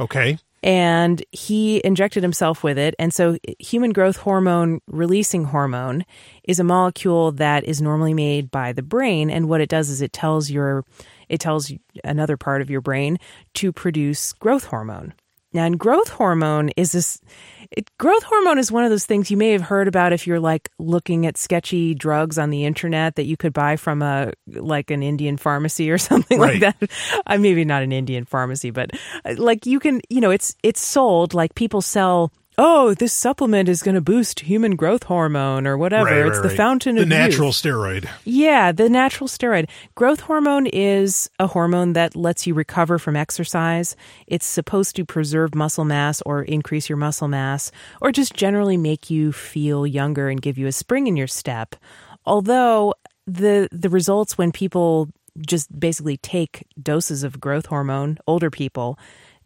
[0.00, 0.38] Okay.
[0.62, 2.94] And he injected himself with it.
[2.98, 6.04] And so, human growth hormone releasing hormone
[6.44, 9.30] is a molecule that is normally made by the brain.
[9.30, 10.84] And what it does is it tells your,
[11.28, 11.70] it tells
[12.02, 13.18] another part of your brain
[13.54, 15.12] to produce growth hormone.
[15.54, 17.20] Now, and growth hormone is this.
[17.70, 20.38] It, growth hormone is one of those things you may have heard about if you're
[20.40, 24.90] like looking at sketchy drugs on the internet that you could buy from a like
[24.90, 26.60] an Indian pharmacy or something Right.
[26.60, 26.90] like that.
[27.26, 28.90] I maybe not an Indian pharmacy, but
[29.24, 32.30] uh, like you can, you know, it's it's sold like people sell.
[32.56, 36.04] Oh, this supplement is going to boost human growth hormone or whatever.
[36.04, 36.56] Right, it's right, the right.
[36.56, 37.56] fountain the of natural youth.
[37.56, 38.08] steroid.
[38.24, 39.68] Yeah, the natural steroid.
[39.96, 43.96] Growth hormone is a hormone that lets you recover from exercise.
[44.28, 49.10] It's supposed to preserve muscle mass or increase your muscle mass or just generally make
[49.10, 51.74] you feel younger and give you a spring in your step.
[52.24, 52.94] Although
[53.26, 55.08] the the results when people
[55.44, 58.96] just basically take doses of growth hormone, older people,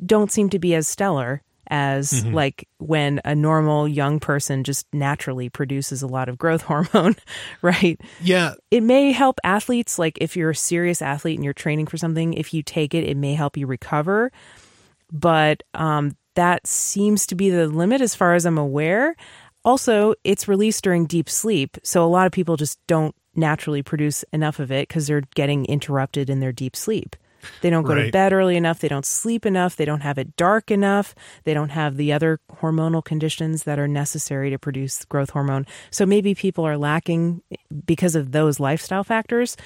[0.04, 5.48] don't seem to be as stellar as like when a normal young person just naturally
[5.48, 7.16] produces a lot of growth hormone,
[7.62, 8.00] right?
[8.20, 8.54] Yeah.
[8.70, 12.35] it may help athletes like if you're a serious athlete and you're training for something
[12.35, 14.31] if you take it it may help you recover
[15.12, 19.14] but um, that seems to be the limit as far as i'm aware
[19.64, 24.24] also it's released during deep sleep so a lot of people just don't naturally produce
[24.33, 27.16] enough of it because they're getting interrupted in their deep sleep
[27.61, 30.37] they don't go to bed early enough they don't sleep enough they don't have it
[30.37, 35.31] dark enough they don't have the other hormonal conditions that are necessary to produce growth
[35.31, 37.42] hormone so maybe people are lacking
[37.87, 39.57] because of those lifestyle factors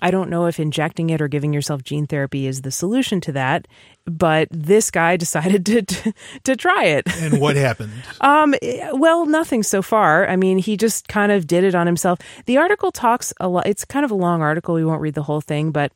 [0.00, 3.32] I don't know if injecting it or giving yourself gene therapy is the solution to
[3.32, 3.66] that,
[4.04, 6.12] but this guy decided to to,
[6.44, 7.04] to try it.
[7.20, 7.92] And what happened?
[8.20, 10.28] Um, eh, well, nothing so far.
[10.28, 12.20] I mean, he just kind of did it on himself.
[12.46, 13.66] The article talks a lot.
[13.66, 14.74] It's kind of a long article.
[14.74, 15.92] We won't read the whole thing, but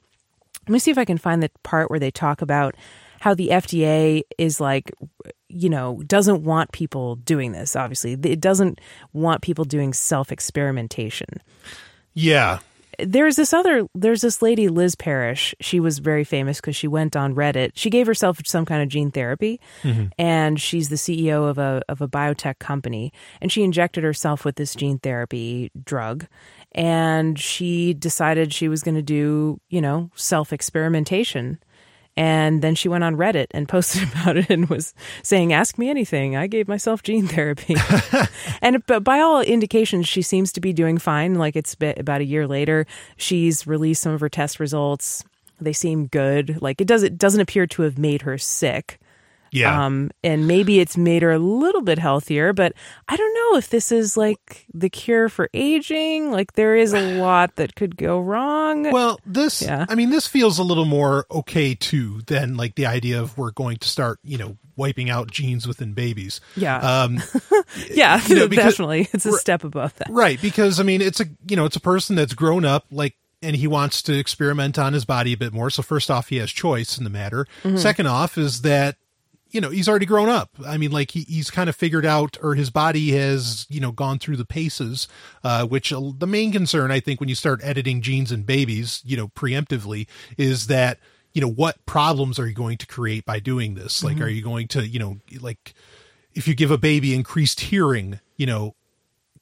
[0.66, 2.74] let me see if I can find the part where they talk about
[3.20, 4.92] how the FDA is like,
[5.48, 7.76] you know, doesn't want people doing this.
[7.76, 8.80] Obviously, it doesn't
[9.12, 11.28] want people doing self experimentation
[12.14, 12.58] yeah.
[12.98, 17.16] there's this other there's this lady liz parrish she was very famous because she went
[17.16, 20.06] on reddit she gave herself some kind of gene therapy mm-hmm.
[20.18, 24.56] and she's the ceo of a of a biotech company and she injected herself with
[24.56, 26.26] this gene therapy drug
[26.74, 31.58] and she decided she was going to do you know self experimentation
[32.16, 35.88] and then she went on Reddit and posted about it and was saying, "Ask me
[35.88, 36.36] anything.
[36.36, 37.76] I gave myself gene therapy."
[38.62, 41.34] and but by all indications, she seems to be doing fine.
[41.36, 45.24] Like it's about a year later, she's released some of her test results.
[45.60, 46.60] They seem good.
[46.60, 47.02] Like it does.
[47.02, 48.98] It doesn't appear to have made her sick.
[49.52, 49.84] Yeah.
[49.84, 52.72] Um, and maybe it's made her a little bit healthier, but
[53.06, 56.30] I don't know if this is like the cure for aging.
[56.32, 58.90] Like there is a lot that could go wrong.
[58.90, 59.84] well, this, Yeah.
[59.88, 63.50] I mean, this feels a little more okay too than like the idea of we're
[63.52, 66.40] going to start, you know, wiping out genes within babies.
[66.56, 67.22] yeah, Um,
[67.90, 70.08] yeah, you know, because- definitely, it's a step above that.
[70.10, 70.40] right.
[70.40, 73.54] Because I mean, it's a, you know, it's a person that's grown up like, and
[73.56, 75.68] he wants to experiment on his body a bit more.
[75.68, 77.46] So first off, he has choice in the matter.
[77.76, 78.96] Second off is that,
[79.52, 80.50] you know, he's already grown up.
[80.66, 83.92] I mean, like he, he's kind of figured out, or his body has, you know,
[83.92, 85.06] gone through the paces,
[85.44, 89.02] uh, which uh, the main concern, I think, when you start editing genes in babies,
[89.04, 90.98] you know, preemptively is that,
[91.32, 94.02] you know, what problems are you going to create by doing this?
[94.02, 95.74] Like, are you going to, you know, like
[96.34, 98.74] if you give a baby increased hearing, you know,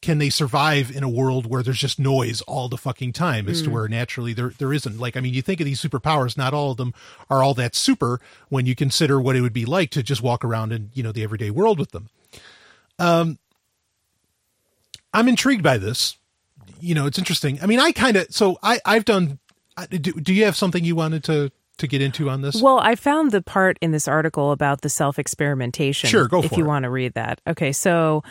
[0.03, 3.61] can they survive in a world where there's just noise all the fucking time as
[3.63, 4.99] to where naturally there there isn't?
[4.99, 6.95] Like i mean you think of these superpowers not all of them
[7.29, 10.45] are all that super when you consider what it would be like to just walk
[10.45, 12.09] around in you know the everyday world with them.
[12.99, 13.39] Um
[15.13, 16.17] i'm intrigued by this.
[16.81, 17.59] You know it's interesting.
[17.63, 19.39] I mean i kind of so i i've done
[19.89, 22.61] do, do you have something you wanted to to get into on this?
[22.61, 26.09] Well, I found the part in this article about the self experimentation.
[26.09, 27.41] Sure, go if for you want to read that.
[27.47, 28.23] Okay, so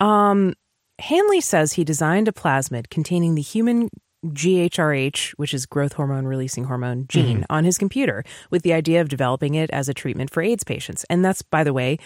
[0.00, 0.54] um,
[1.00, 3.88] Hanley says he designed a plasmid containing the human
[4.26, 7.52] GHRH, which is growth hormone releasing hormone gene, Mm-hmm.
[7.52, 11.04] on his computer with the idea of developing it as a treatment for AIDS patients.
[11.08, 11.98] And that's, by the way,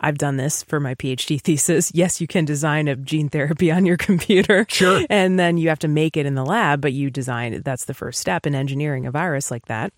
[0.00, 1.92] I've done this for my PhD thesis.
[1.94, 4.64] Yes, you can design a gene therapy on your computer.
[4.68, 5.04] Sure.
[5.10, 7.64] And then you have to make it in the lab, but you design it.
[7.64, 9.92] That's the first step in engineering a virus like that.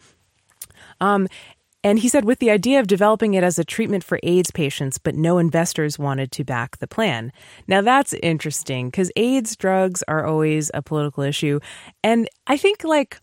[1.01, 1.29] Um,
[1.85, 4.97] and he said, with the idea of developing it as a treatment for AIDS patients,
[4.97, 7.31] but no investors wanted to back the plan.
[7.69, 11.61] Now that's interesting because AIDS drugs are always a political issue.
[12.03, 13.21] And I think, like,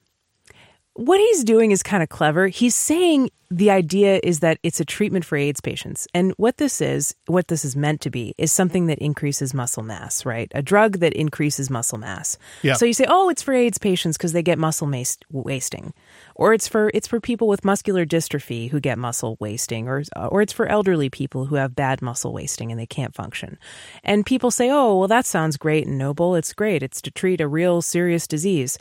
[0.93, 2.47] what he's doing is kind of clever.
[2.47, 6.07] He's saying the idea is that it's a treatment for AIDS patients.
[6.13, 9.83] And what this is, what this is meant to be, is something that increases muscle
[9.83, 10.51] mass, right?
[10.55, 12.37] A drug that increases muscle mass.
[12.61, 12.73] Yeah.
[12.73, 15.93] So you say, oh, it's for AIDS patients because they get muscle mas- wasting.
[16.35, 20.41] Or it's for it's for people with muscular dystrophy who get muscle wasting, or or
[20.41, 23.59] it's for elderly people who have bad muscle wasting and they can't function.
[24.03, 26.35] And people say, "Oh, well, that sounds great and noble.
[26.35, 26.83] It's great.
[26.83, 28.77] It's to treat a real serious disease."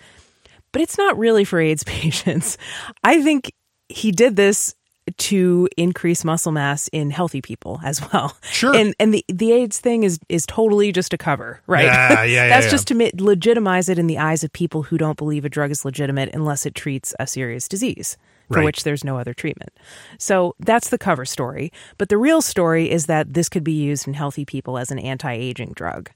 [0.72, 2.58] But it's not really for AIDS patients.
[3.04, 3.52] I think
[3.88, 4.74] he did this
[5.16, 8.36] to increase muscle mass in healthy people as well.
[8.42, 8.74] Sure.
[8.76, 11.84] And and the the AIDS thing is is totally just a cover, right?
[11.86, 12.70] Yeah, yeah, yeah, That's yeah.
[12.70, 15.84] just to legitimize it in the eyes of people who don't believe a drug is
[15.84, 18.16] legitimate unless it treats a serious disease
[18.48, 18.64] for Right.
[18.64, 19.70] which there's no other treatment.
[20.18, 24.06] So that's the cover story, but the real story is that this could be used
[24.08, 26.10] in healthy people as an anti-aging drug.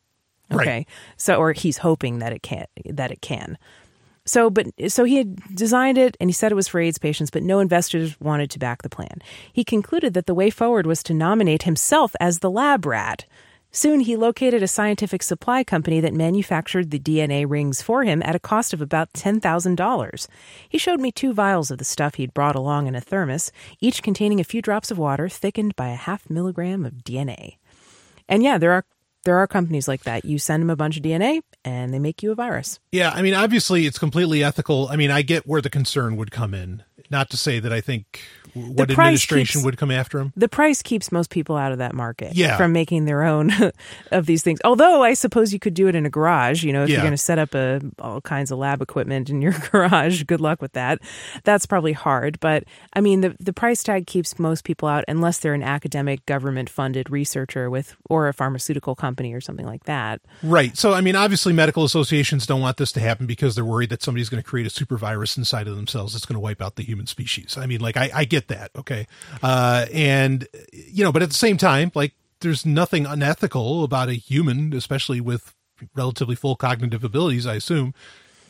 [0.51, 0.61] Right.
[0.61, 0.87] Okay.
[1.17, 3.57] So or he's hoping that it can that it can.
[4.27, 7.31] So, but so he had designed it and he said it was for AIDS patients,
[7.31, 9.19] but no investors wanted to back the plan.
[9.53, 13.27] He concluded that the way forward was to nominate himself as the lab rat.
[13.71, 18.37] Soon he located a scientific supply company that manufactured the DNA rings for him at
[18.37, 20.27] a cost of about $10,000.
[20.69, 24.01] He showed me two vials of the stuff he'd brought along in a thermos, each
[24.01, 27.57] containing a few drops of water thickened by a half milligram of DNA.
[28.29, 28.85] And yeah, there are
[29.25, 30.25] there are companies like that.
[30.25, 32.79] You send them a bunch of DNA and they make you a virus.
[32.93, 34.89] Yeah, I mean, obviously, it's completely ethical.
[34.89, 36.83] I mean, I get where the concern would come in.
[37.11, 38.23] Not to say that I think
[38.55, 40.33] what administration keeps- would come after him.
[40.37, 42.57] the price keeps most people out of that market Yeah.
[42.57, 43.51] from making their own
[44.11, 44.61] of these things.
[44.65, 46.97] Although I suppose you could do it in a garage, you know, if Yeah.
[46.97, 50.41] you're going to set up a all kinds of lab equipment in your garage, good
[50.41, 51.01] luck with that.
[51.45, 55.39] That's probably hard, but I mean the the price tag keeps most people out unless
[55.39, 60.21] they're an academic government funded researcher with or a pharmaceutical company or something like that.
[60.43, 60.77] Right.
[60.77, 64.03] So, I mean, obviously, medical associations don't want this to happen because they're worried that
[64.03, 66.77] somebody's going to create a super virus inside of themselves that's going to wipe out
[66.77, 67.57] the human species.
[67.59, 68.71] I mean, like, I, I get that.
[68.77, 69.07] Okay.
[69.43, 74.15] Uh, and, you know, but at the same time, like, there's nothing unethical about a
[74.15, 75.55] human, especially with
[75.95, 77.95] relatively full cognitive abilities, I assume,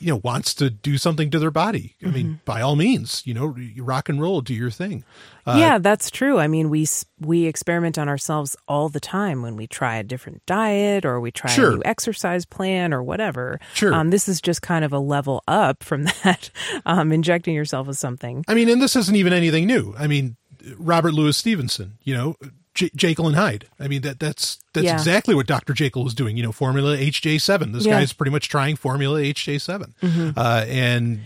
[0.01, 1.95] you know, wants to do something to their body.
[2.05, 5.05] I mean, by all means, you know, rock and roll, do your thing.
[5.47, 6.39] Uh, yeah, that's true.
[6.39, 6.87] I mean, we
[7.21, 11.31] we experiment on ourselves all the time when we try a different diet or we
[11.31, 11.73] try Sure.
[11.73, 13.61] a new exercise plan or whatever.
[13.75, 13.93] Sure.
[13.95, 16.51] Um, this is just kind of a level up from that,
[16.87, 18.45] um, injecting yourself with something.
[18.49, 19.95] I mean, and this isn't even anything new.
[19.99, 20.37] I mean,
[20.79, 22.37] Robert Louis Stevenson, you know,
[22.75, 23.69] J- Jekyll and Hyde.
[23.79, 24.95] I mean, that that's that's Yeah.
[24.95, 25.73] exactly what Dr.
[25.73, 26.37] Jekyll was doing.
[26.37, 27.73] You know, Formula HJ7.
[27.73, 27.93] This Yeah.
[27.93, 28.01] Mm-hmm.
[28.01, 29.93] guy's pretty much trying Formula HJ7.
[30.37, 31.21] Uh, and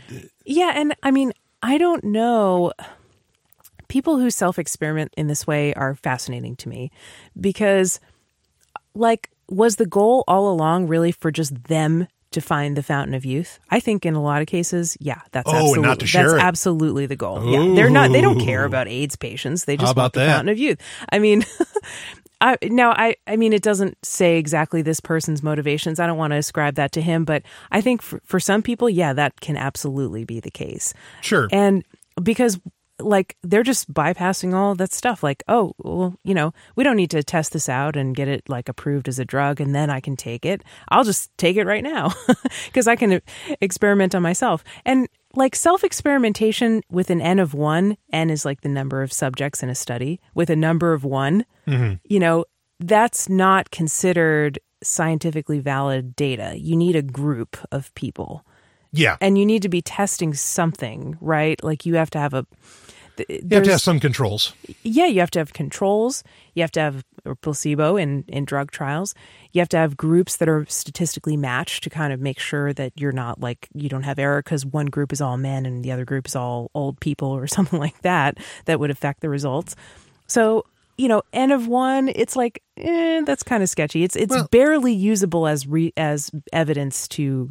[0.45, 1.33] Yeah, and I mean,
[1.63, 2.73] I don't know.
[3.89, 6.91] People who self experiment in this way are fascinating to me
[7.41, 8.01] because,
[8.95, 13.25] like, was the goal all along really for just them to find the fountain of
[13.25, 13.59] youth?
[13.71, 16.43] I think in a lot of cases, yeah, that's Oh, absolutely not to share that's
[16.43, 16.47] it.
[16.47, 17.45] absolutely the goal.
[17.51, 18.13] Yeah, they're not.
[18.13, 19.65] They don't care about AIDS patients.
[19.65, 20.27] They just about want the that?
[20.37, 20.79] fountain of youth.
[21.11, 21.45] I mean.
[22.41, 25.99] I, now, I, I mean, it doesn't say exactly this person's motivations.
[25.99, 28.89] I don't want to ascribe that to him, but I think for, for some people,
[28.89, 30.95] yeah, that can absolutely be the case.
[31.21, 31.49] sure.
[31.51, 31.85] And
[32.23, 32.61] because
[33.01, 37.11] like they're just bypassing all that stuff like oh well you know we don't need
[37.11, 40.01] to test this out and get it like approved as a drug and then i
[40.01, 42.13] can take it i'll just take it right now
[42.67, 43.21] because i can
[43.61, 48.63] experiment on myself and like self experimentation with an n of one n is like
[48.63, 51.95] the number of subjects in a study with a number of one mm-hmm.
[52.05, 52.45] you know
[52.81, 58.45] that's not considered scientifically valid data you need a group of people
[58.93, 59.17] yeah.
[59.21, 61.63] and you need to be testing something, right?
[61.63, 62.47] Like you have to have a.
[63.27, 64.55] th- You have to have some controls.
[64.83, 66.25] yeah, you have to have controls.
[66.55, 67.05] You have to have
[67.43, 69.15] placebo in, in drug trials.
[69.53, 72.93] You have to have groups that are statistically matched to kind of make sure that
[72.97, 75.93] you're not like you don't have error because one group is all men and the
[75.93, 79.77] other group is all old people or something like that that would affect the results.
[80.27, 80.65] So
[80.97, 84.03] you know, n of one, it's like eh, that's kind of sketchy.
[84.03, 87.51] It's it's Well- barely usable as re, as evidence to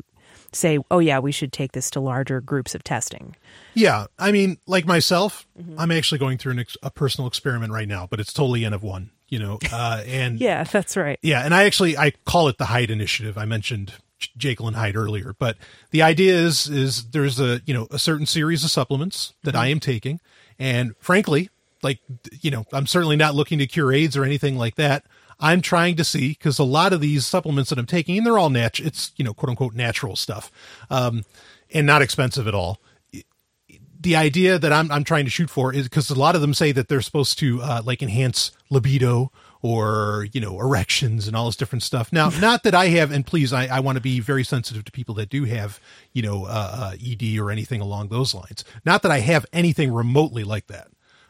[0.53, 3.35] say, oh yeah, we should take this to larger groups of testing.
[3.73, 4.05] Yeah.
[4.17, 5.79] I mean, like myself, Mm-hmm.
[5.79, 8.73] I'm actually going through an ex- a personal experiment right now, but it's totally N
[8.73, 11.17] of one, you know, uh, and Yeah, that's right.
[11.23, 13.37] Yeah, and I actually I call it the Hyde Initiative.
[13.39, 13.93] I mentioned
[14.37, 15.57] Jekyll and Hyde earlier, but
[15.89, 19.67] the idea is is there's a you know a certain series of supplements that I
[19.67, 20.19] am taking,
[20.59, 21.49] and frankly,
[21.81, 21.99] like
[22.41, 25.05] you know, I'm certainly not looking to cure AIDS or anything like that.
[25.39, 28.37] I'm trying to see because a lot of these supplements that I'm taking, and they're
[28.37, 30.51] all nat, it's you know quote unquote natural stuff,
[30.89, 31.23] um,
[31.71, 32.79] and not expensive at all
[33.99, 36.53] the idea that I'm I'm trying to shoot for is because a lot of them
[36.53, 39.31] say that they're supposed to uh, like enhance libido
[39.61, 42.13] or you know erections and all this different stuff.
[42.13, 44.91] Now, not that I have, and please, I, I want to be very sensitive to
[44.91, 45.79] people that do have
[46.13, 48.63] you know uh, uh, ED or anything along those lines.
[48.85, 50.87] Not that I have anything remotely like that.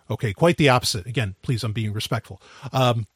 [0.09, 1.05] Okay, quite the opposite.
[1.05, 2.41] Again, please, I'm being respectful.
[2.71, 3.07] Um,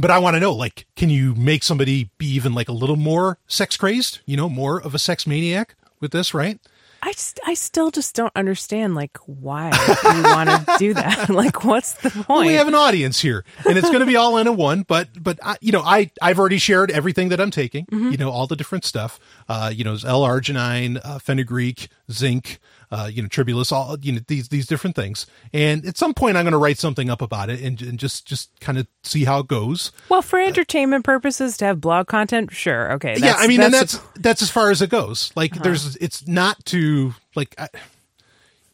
[0.00, 2.96] but I want to know, like, can you make somebody be even like a little
[2.96, 4.20] more sex crazed?
[4.26, 6.58] You know, more of a sex maniac with this, right?
[7.02, 9.70] I just, I still just don't understand like why
[10.14, 11.28] you want to do that.
[11.30, 12.28] like, what's the point?
[12.28, 14.82] Well, we have an audience here, and it's going to be all in a one.
[14.82, 17.86] But but I, you know, I I've already shared everything that I'm taking.
[17.86, 18.10] Mm-hmm.
[18.10, 19.18] You know, all the different stuff.
[19.48, 22.58] Uh, you know, L-arginine, uh, fenugreek, zinc.
[22.92, 25.24] Uh, you know, tribulus, all you know these these different things.
[25.52, 28.26] And at some point, I'm going to write something up about it and, and just
[28.26, 29.92] just kind of see how it goes.
[30.08, 33.14] well, for entertainment purposes, to have blog content, sure, okay.
[33.16, 34.06] yeah, I mean, and that's Uh-huh.
[34.14, 35.30] that's that's as far as it goes.
[35.36, 37.54] Like, there's it's not to like.
[37.58, 37.68] I,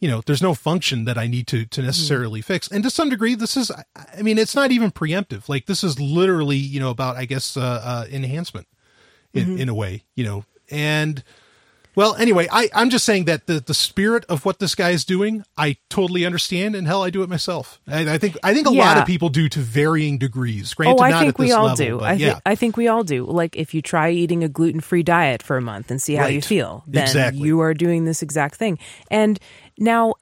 [0.01, 3.11] you know, there's no function that I need to to necessarily fix, and to some
[3.11, 3.71] degree, this is.
[3.71, 3.85] I-
[4.19, 5.47] I mean, it's not even preemptive.
[5.49, 8.67] Like, this is literally, you know, about I guess uh, uh, enhancement
[9.35, 11.23] in in a way, you know, and
[11.97, 15.05] well, anyway, I I'm just saying that the the spirit of what this guy is
[15.05, 17.81] doing, I totally understand, and hell, I do it myself.
[17.89, 20.73] I, I think I think a lot of people do to varying degrees.
[20.73, 22.01] Oh, Granted, Oh, I not think at we all level, do.
[22.01, 22.33] I, yeah.
[22.35, 23.25] think I think we all do.
[23.25, 26.41] Like if you try eating a gluten-free diet for a month and see how you
[26.43, 27.43] feel, then Exactly.
[27.43, 28.79] you are doing this exact thing.
[29.11, 29.39] And
[29.79, 30.15] now,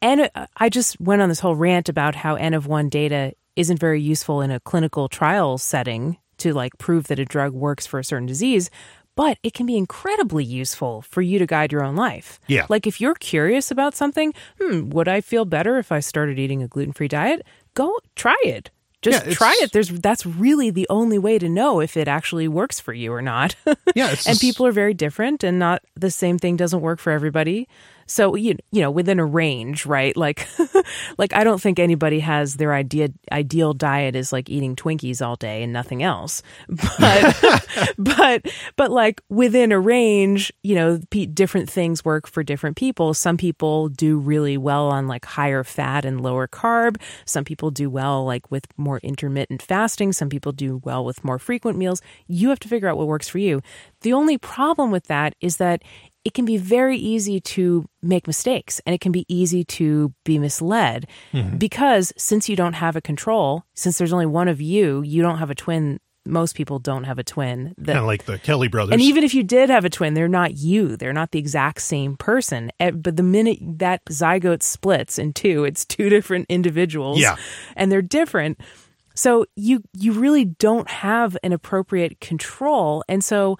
[0.00, 3.78] and I just went on this whole rant about how N of one data isn't
[3.80, 7.98] very useful in a clinical trial setting to like prove that a drug works for
[8.00, 8.68] a certain disease.
[9.14, 12.40] But it can be incredibly useful for you to guide your own life.
[12.46, 12.66] Yeah.
[12.68, 16.62] Like if you're curious about something, hmm, would I feel better if I started eating
[16.62, 17.44] a gluten free diet?
[17.74, 18.70] Go try it.
[19.02, 19.72] Just Yeah, try it.
[19.72, 23.20] There's that's really the only way to know if it actually works for you or
[23.20, 23.56] not.
[23.94, 27.68] Yeah, and people are very different, and not the same thing doesn't work for everybody.
[28.12, 30.14] So you you know within a range, right?
[30.14, 30.46] Like
[31.18, 35.36] like I don't think anybody has their idea ideal diet is like eating Twinkies all
[35.36, 36.42] day and nothing else.
[36.98, 38.46] But but
[38.76, 40.98] but like within a range, you know,
[41.32, 43.14] different things work for different people.
[43.14, 47.00] Some people do really well on like higher fat and lower carb.
[47.24, 50.12] Some people do well like with more intermittent fasting.
[50.12, 52.02] Some people do well with more frequent meals.
[52.26, 53.62] You have to figure out what works for you.
[54.02, 55.82] The only problem with that is that
[56.24, 60.38] it can be very easy to make mistakes and it can be easy to be
[60.38, 61.08] misled
[61.58, 65.38] because since you don't have a control, since there's only one of you, you don't
[65.38, 65.98] have a twin.
[66.24, 68.92] Most people don't have a twin kind of like the Kelly brothers.
[68.92, 70.96] and even if you did have a twin, they're not you.
[70.96, 72.70] They're not the exact same person.
[72.78, 77.18] Eh, But the minute that zygote splits in two, it's two different individuals.
[77.18, 77.34] Yeah.
[77.74, 78.60] And they're different.
[79.16, 83.02] So you you really don't have an appropriate control.
[83.08, 83.58] And so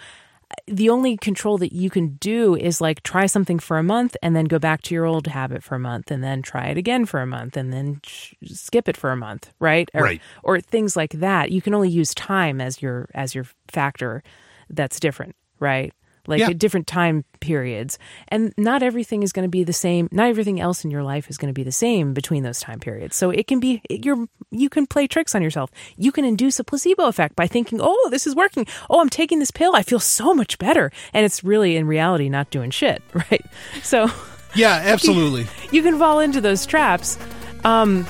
[0.67, 4.35] the only control that you can do is like try something for a month and
[4.35, 7.07] then go back to your old habit for a month and then try it again
[7.07, 9.91] for a month and then sh- skip it for a month, right?
[9.95, 10.21] Or, Right.
[10.43, 11.51] Or things like that.
[11.51, 14.23] You can only use time as your as your factor
[14.71, 15.93] that's different, right?
[16.27, 16.51] Like Yeah.
[16.51, 17.99] at different time periods.
[18.29, 20.09] And not everything is going to be the same.
[20.13, 22.79] Not everything else in your life is going to be the same between those time
[22.79, 23.17] periods.
[23.17, 25.71] So it can be you're you can play tricks on yourself.
[25.97, 28.67] You can induce a placebo effect by thinking, "Oh, this is working.
[28.89, 29.75] Oh, I'm taking this pill.
[29.75, 33.45] I feel so much better." And it's really in reality not doing shit, right?
[33.83, 34.09] So
[34.55, 35.47] yeah, absolutely.
[35.73, 37.19] you can fall into those traps.
[37.65, 38.07] Um,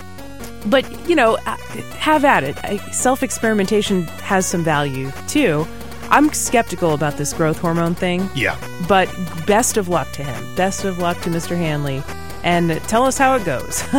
[0.66, 1.56] but you know, uh,
[1.98, 2.56] have at it.
[2.92, 5.66] Self experimentation has some value too.
[6.12, 8.56] I'm skeptical about this growth hormone thing, Yeah.
[8.86, 9.08] but
[9.46, 10.54] best of luck to him.
[10.54, 11.56] Best of luck to Mr.
[11.56, 12.02] Hanley.
[12.44, 13.82] And tell us how it goes.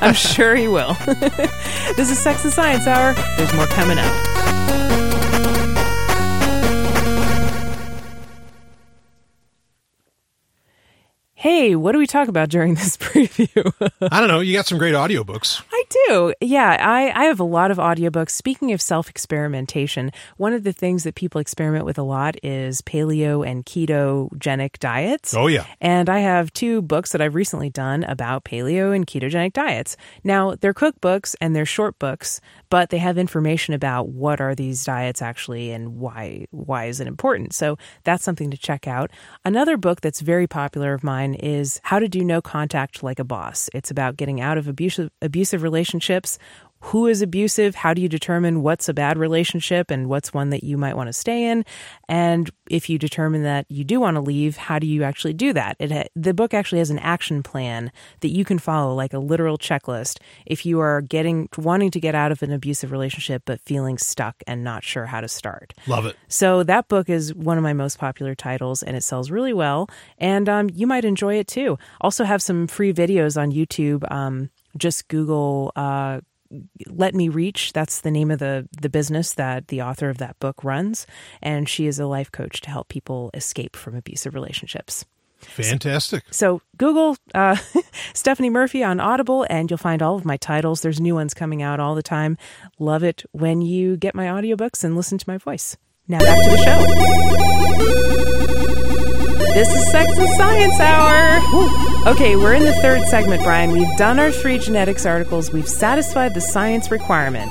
[0.00, 0.94] I'm sure he will.
[1.96, 3.14] this is Sex and Science Hour.
[3.36, 4.97] There's more coming up.
[11.40, 13.72] Hey, what do we talk about during this preview?
[14.02, 14.40] I don't know.
[14.40, 15.62] You got some great audiobooks.
[15.72, 16.34] I do.
[16.40, 18.30] Yeah, I, I have a lot of audiobooks.
[18.30, 22.82] Speaking of self experimentation, one of the things that people experiment with a lot is
[22.82, 25.32] paleo and ketogenic diets.
[25.32, 25.64] Oh, yeah.
[25.80, 29.96] And I have two books that I've recently done about paleo and ketogenic diets.
[30.24, 34.84] Now, they're cookbooks and they're short books, but they have information about what are these
[34.84, 37.54] diets actually and why why is it important.
[37.54, 39.12] So that's something to check out.
[39.44, 43.24] Another book that's very popular of mine is How to Do No Contact Like a
[43.24, 43.68] Boss.
[43.74, 46.38] It's about getting out of abusive abusive relationships.
[46.80, 47.74] Who is abusive?
[47.74, 51.08] How do you determine what's a bad relationship and what's one that you might want
[51.08, 51.64] to stay in?
[52.08, 55.52] And if you determine that you do want to leave, how do you actually do
[55.52, 55.76] that?
[55.80, 59.18] It ha- the book actually has an action plan that you can follow, like a
[59.18, 60.18] literal checklist.
[60.46, 64.36] If you are getting wanting to get out of an abusive relationship but feeling stuck
[64.46, 66.16] and not sure how to start, Love it.
[66.28, 69.88] so that book is one of my most popular titles, and it sells really well.
[70.18, 71.76] And um, you might enjoy it too.
[72.00, 74.10] Also, have some free videos on YouTube.
[74.12, 76.20] Um, just Google uh,
[76.86, 77.72] Let Me Reach.
[77.72, 81.06] That's the name of the the business that the author of that book runs,
[81.42, 85.04] and she is a life coach to help people escape from abusive relationships.
[85.40, 86.24] Fantastic.
[86.30, 87.56] So Google uh,
[88.14, 90.80] Stephanie Murphy on Audible, and you'll find all of my titles.
[90.80, 92.36] There's new ones coming out all the time.
[92.78, 95.76] Love it when you get my audiobooks and listen to my voice.
[96.08, 98.17] Now back to the show.
[99.58, 102.12] This is Sex and Science Hour.
[102.12, 103.72] Okay, we're in the third segment, Brian.
[103.72, 105.50] We've done our three genetics articles.
[105.50, 107.50] We've satisfied the science requirement,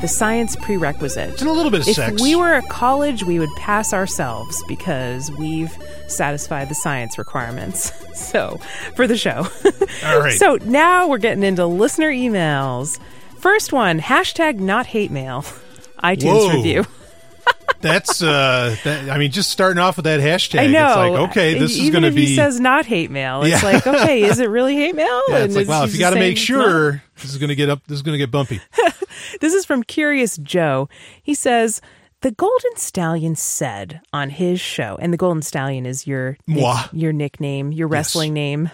[0.00, 1.40] the science prerequisite.
[1.40, 2.14] And a little bit of If sex.
[2.14, 7.90] If we were at college, we would pass ourselves because we've satisfied the science requirements.
[8.14, 8.60] So,
[8.94, 9.48] for the show.
[10.04, 10.34] All right.
[10.38, 13.00] So now we're getting into listener emails.
[13.38, 15.42] First one, hashtag not hate mail.
[16.04, 16.54] iTunes Whoa.
[16.54, 16.84] review.
[17.80, 20.58] That's uh that, I mean just starting off with that hashtag.
[20.60, 20.86] I know.
[20.86, 23.42] It's like, okay, this is Even going to if be he says not hate mail,
[23.42, 23.70] it's Yeah.
[23.72, 25.22] like, okay, is it really hate mail?
[25.28, 27.48] yeah, And it's like, is wow, if you got to make sure this is going
[27.50, 28.60] to get up this is going to get bumpy.
[29.40, 30.88] This is from Curious Joe.
[31.22, 31.80] He says,
[32.20, 37.12] the Golden Stallion said on his show, and the Golden Stallion is your nick- your
[37.12, 38.70] nickname, your wrestling name,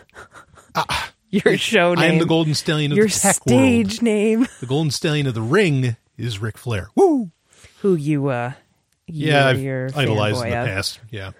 [1.30, 4.02] your show name, I am the Golden Stallion of your the tech stage world.
[4.02, 6.88] name, The Golden Stallion of the ring is Ric Flair.
[6.94, 7.30] Woo!
[7.80, 8.52] who you uh,
[9.06, 10.66] Yeah, I've you're idolized in the of.
[10.66, 11.00] past.
[11.10, 11.30] Yeah.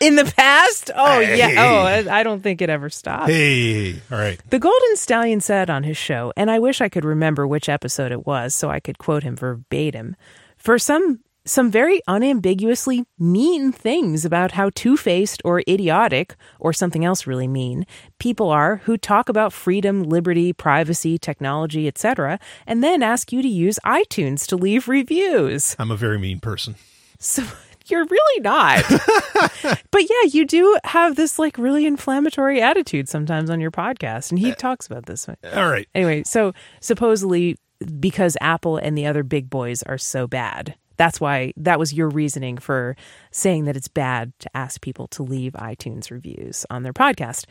[0.00, 0.90] In the past?
[0.94, 1.38] Oh Hey.
[1.38, 1.54] yeah.
[1.64, 3.28] Oh, I I don't think it ever stopped.
[3.30, 4.40] Hey, all right.
[4.50, 8.10] The Golden Stallion said on his show, and I wish I could remember which episode
[8.12, 10.16] it was so I could quote him verbatim,
[10.56, 17.26] for some some very unambiguously mean things about how two-faced or idiotic or something else
[17.26, 17.84] really mean
[18.20, 23.48] people are who talk about freedom, liberty, privacy, technology, etc., and then ask you to
[23.48, 25.74] use iTunes to leave reviews.
[25.80, 26.76] I'm a very mean person.
[27.22, 27.44] So
[27.86, 28.84] you're really not.
[29.90, 34.38] but yeah, you do have this like really inflammatory attitude sometimes on your podcast, and
[34.38, 35.28] he uh, talks about this.
[35.28, 35.88] All right.
[35.94, 37.56] Anyway, so supposedly
[37.98, 40.74] because Apple and the other big boys are so bad.
[40.96, 42.96] That's why that was your reasoning for
[43.30, 47.46] saying that it's bad to ask people to leave iTunes reviews on their podcast.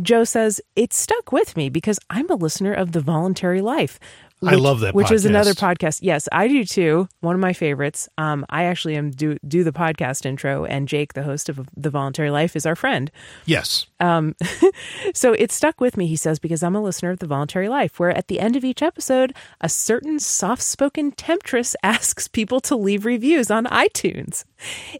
[0.00, 3.98] Joe says, It stuck with me because I'm a listener of The Voluntary Life.
[4.40, 5.78] I love that Which is another podcast.
[5.78, 5.98] podcast.
[6.02, 7.08] Yes, I do too.
[7.20, 8.08] One of my favorites.
[8.18, 11.90] Um, I actually am do do the podcast intro, and Jake, the host of The
[11.90, 13.10] Voluntary Life, is our friend.
[13.46, 13.86] Yes.
[15.14, 17.98] So it stuck with me, he says, because I'm a listener of The Voluntary Life,
[17.98, 22.76] where at the end of each episode, a certain soft spoken temptress asks people to
[22.76, 24.44] leave reviews on iTunes.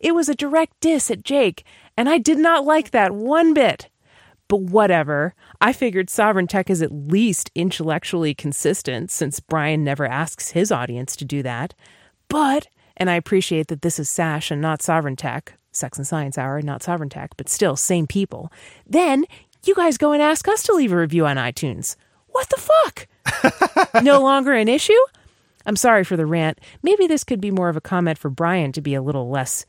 [0.01, 1.65] It was a direct diss at Jake,
[1.97, 3.89] and I did not like that one bit.
[4.49, 5.35] But whatever.
[5.61, 11.17] I figured Sovereign Tech is at least intellectually consistent since Brian never asks his audience
[11.17, 11.75] to do that.
[12.29, 16.39] But, and I appreciate that this is Sash and not Sovereign Tech, Sex and Science
[16.39, 18.53] Hour, not Sovereign Tech, but still same people.
[18.87, 19.25] Then
[19.65, 21.97] you guys go and ask us to leave a review on iTunes.
[22.29, 24.03] What the fuck?
[24.05, 24.93] no longer an issue?
[25.67, 26.61] I'm sorry for the rant.
[26.85, 29.67] Maybe this could be more of a comment for Brian to be a little less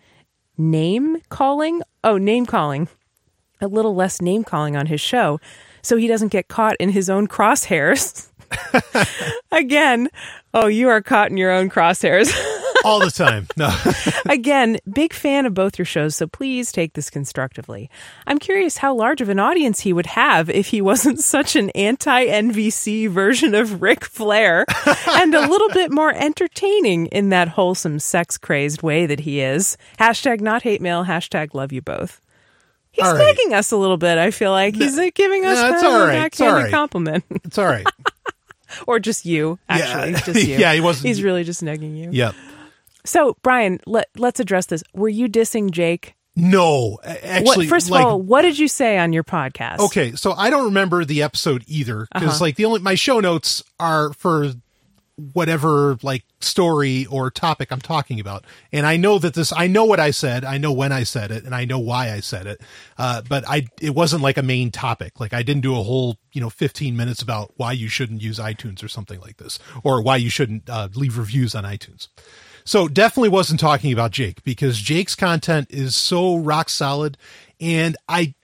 [0.55, 1.81] name calling.
[2.03, 2.87] Oh, name calling
[3.61, 5.39] a little less name calling on his show
[5.81, 8.29] so he doesn't get caught in his own crosshairs.
[9.51, 10.09] Again,
[10.53, 12.31] oh, you are caught in your own crosshairs.
[12.85, 13.45] All the time.
[13.57, 13.69] No.
[14.25, 17.89] Again, big fan of both your shows, so please take this constructively.
[18.25, 21.71] I'm curious how large of an audience he would have if he wasn't such an
[21.71, 24.65] anti NVC version of Ric Flair
[25.09, 29.75] and a little bit more entertaining in that wholesome, sex crazed way that he is.
[29.99, 32.21] Hashtag not hate mail, hashtag love you both.
[32.91, 33.53] He's All right.
[33.53, 34.17] us a little bit.
[34.17, 36.25] I feel like he's like, giving us No, it's kind of all a right.
[36.25, 36.71] It's all backhanded right.
[36.71, 37.85] compliment, It's all right.
[38.87, 39.59] or just you.
[39.69, 40.19] Actually, Yeah.
[40.25, 40.57] just you.
[40.57, 42.09] Yeah, he wasn't- He's really just negging you.
[42.11, 42.35] Yep.
[43.05, 44.83] So, Brian, let, let's address this.
[44.93, 46.15] Were you dissing Jake?
[46.35, 49.79] No, actually, what, first like, of all, what did you say on your podcast?
[49.79, 52.43] Okay, so I don't remember the episode either because Uh-huh.
[52.45, 54.53] like the only my show notes are for
[55.33, 59.85] whatever like story or topic I'm talking about, and I know that this I know
[59.85, 62.47] what I said, I know when I said it, and I know why I said
[62.47, 62.61] it,
[62.97, 65.19] uh, but I it wasn't like a main topic.
[65.19, 68.39] Like I didn't do a whole you know 15 minutes about why you shouldn't use
[68.39, 72.07] iTunes or something like this, or why you shouldn't uh, leave reviews on iTunes.
[72.65, 77.17] So definitely wasn't talking about Jake because Jake's content is so rock solid,
[77.59, 78.35] and I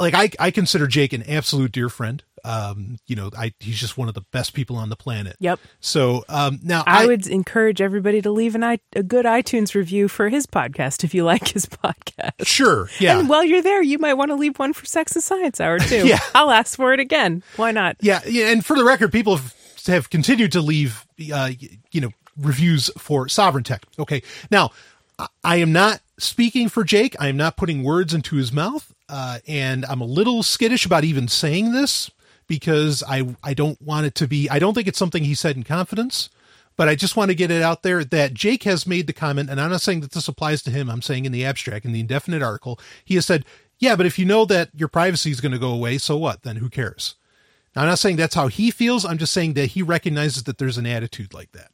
[0.00, 2.22] like I, I consider Jake an absolute dear friend.
[2.44, 5.36] Um, you know, I he's just one of the best people on the planet.
[5.38, 5.60] Yep.
[5.80, 10.08] So um, now I, would encourage everybody to leave an i a good iTunes review
[10.08, 12.32] for his podcast if you like his podcast.
[12.44, 15.22] sure, yeah, And while you're there, you might want to leave one for Sex and
[15.22, 16.06] Science Hour too.
[16.06, 16.18] Yeah.
[16.34, 17.42] I'll ask for it again.
[17.56, 17.96] Why not?
[18.00, 18.50] yeah, yeah.
[18.50, 19.54] And for the record, people have,
[19.86, 21.50] have continued to leave, uh,
[21.92, 23.84] you know, reviews for Sovereign Tech.
[23.98, 24.70] Okay, now
[25.18, 27.14] I- I am not speaking for Jake.
[27.20, 31.04] I am not putting words into his mouth, uh, and I'm a little skittish about
[31.04, 32.10] even saying this
[32.52, 35.56] because I I don't want it to be I don't think it's something he said
[35.56, 36.28] in confidence,
[36.76, 39.48] but I just want to get it out there that Jake has made the comment,
[39.48, 40.90] and I'm not saying that this applies to him.
[40.90, 43.46] I'm saying in the abstract, in the indefinite article, he has said,
[43.78, 46.42] "Yeah, but if you know that your privacy is going to go away, so what?
[46.42, 47.14] Then who cares?"
[47.74, 49.06] Now, I'm not saying that's how he feels.
[49.06, 51.70] I'm just saying that he recognizes that there's an attitude like that.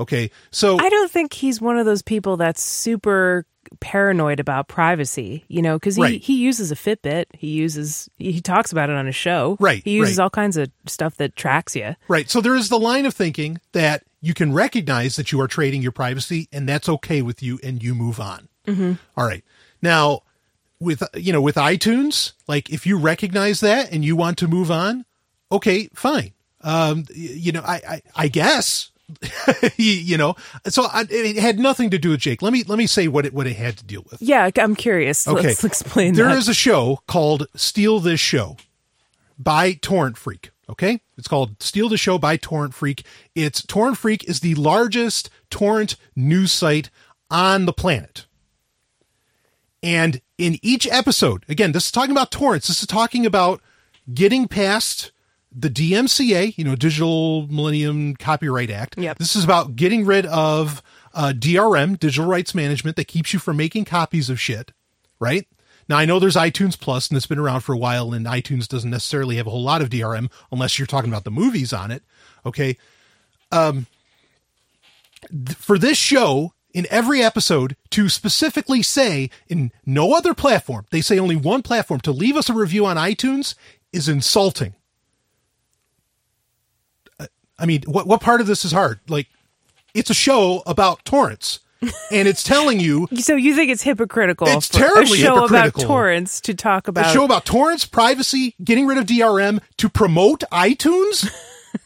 [0.00, 3.44] Okay, so I don't think he's one of those people that's super
[3.80, 6.20] paranoid about privacy, you know, because he, Right.
[6.22, 7.26] he uses a Fitbit.
[7.34, 9.56] He uses, he talks about it on his show.
[9.60, 10.24] Right, He uses right.
[10.24, 11.94] all kinds of stuff that tracks you.
[12.08, 12.28] Right.
[12.28, 15.82] So there is the line of thinking that you can recognize that you are trading
[15.82, 18.48] your privacy and that's okay with you and you move on.
[19.16, 19.44] All right.
[19.82, 20.22] Now,
[20.80, 24.70] with, you know, with iTunes, like if you recognize that and you want to move
[24.70, 25.04] on,
[25.52, 26.32] okay, fine.
[26.62, 28.89] Um, you know, I, I, I guess,
[29.76, 30.34] you, know,
[30.66, 32.42] so I, it had nothing to do with Jake.
[32.42, 34.20] Let me, let me say what it, what it had to deal with.
[34.22, 35.26] Yeah, I'm curious.
[35.26, 35.48] Okay.
[35.48, 36.38] Let's explain There that.
[36.38, 38.56] is a show called Steal This Show
[39.38, 40.50] by Torrent Freak.
[40.68, 41.00] Okay.
[41.18, 43.04] It's called Steal the Show by Torrent Freak.
[43.34, 46.90] It's Torrent Freak is the largest torrent news site
[47.30, 48.26] on the planet.
[49.82, 52.68] And in each episode, again, this is talking about torrents.
[52.68, 53.60] This is talking about
[54.12, 55.10] getting past
[55.52, 58.96] the DMCA, you know, Digital Millennium Copyright Act.
[58.98, 59.18] Yep.
[59.18, 60.82] This is about getting rid of
[61.12, 64.72] uh, DRM, digital rights management, that keeps you from making copies of shit,
[65.18, 65.46] right?
[65.88, 68.68] Now, I know there's iTunes Plus, and it's been around for a while, and iTunes
[68.68, 71.90] doesn't necessarily have a whole lot of DRM unless you're talking about the movies on
[71.90, 72.04] it.
[72.46, 72.76] Okay.
[73.50, 73.86] Um,
[75.28, 81.00] th- for this show, in every episode, to specifically say in no other platform, they
[81.00, 83.56] say only one platform, to leave us a review on iTunes
[83.92, 84.74] is insulting.
[87.60, 89.00] I mean, what what part of this is hard?
[89.08, 89.28] Like,
[89.94, 91.60] it's a show about torrents,
[92.10, 95.82] and it's telling you so you think it's hypocritical It's terribly a show hypocritical.
[95.82, 99.88] about torrents to talk a about show about torrents, privacy, getting rid of DRM to
[99.88, 101.30] promote iTunes.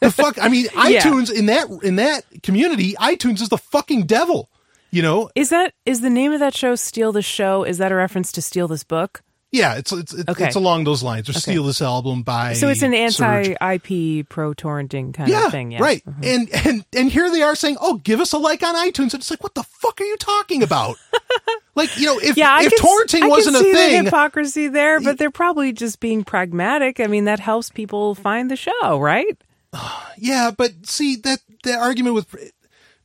[0.01, 1.01] the fuck, I mean, Yeah.
[1.03, 4.49] iTunes in that in that community, iTunes is the fucking devil.
[4.91, 7.65] You know, Is that is the name of that show Steal the Show?
[7.65, 9.24] Is that a reference to Steal This Book?
[9.55, 10.47] Yeah, it's it's it's, Okay.
[10.47, 11.29] it's along those lines.
[11.29, 15.71] Or steal this album by So it's an anti-IP pro-torrenting kind yeah, of thing.
[15.71, 15.81] Yeah.
[15.81, 16.05] right.
[16.05, 16.25] Mm-hmm.
[16.25, 19.23] And and and here they are saying, "Oh, give us a like on iTunes." And
[19.23, 20.97] it's like, what the fuck are you talking about?
[21.77, 25.01] like, you know, if Yeah, if can, torrenting I wasn't a the thing, hypocrisy there,
[25.01, 26.99] but they're probably just being pragmatic.
[26.99, 29.39] I mean, that helps people find the show, right?
[30.17, 32.53] Yeah, but see that the argument with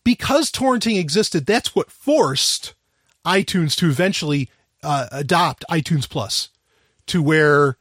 [0.04, 2.76] because torrenting existed, that's what forced
[3.26, 4.50] iTunes to eventually
[4.84, 6.50] uh, adopt iTunes Plus
[7.08, 7.78] to where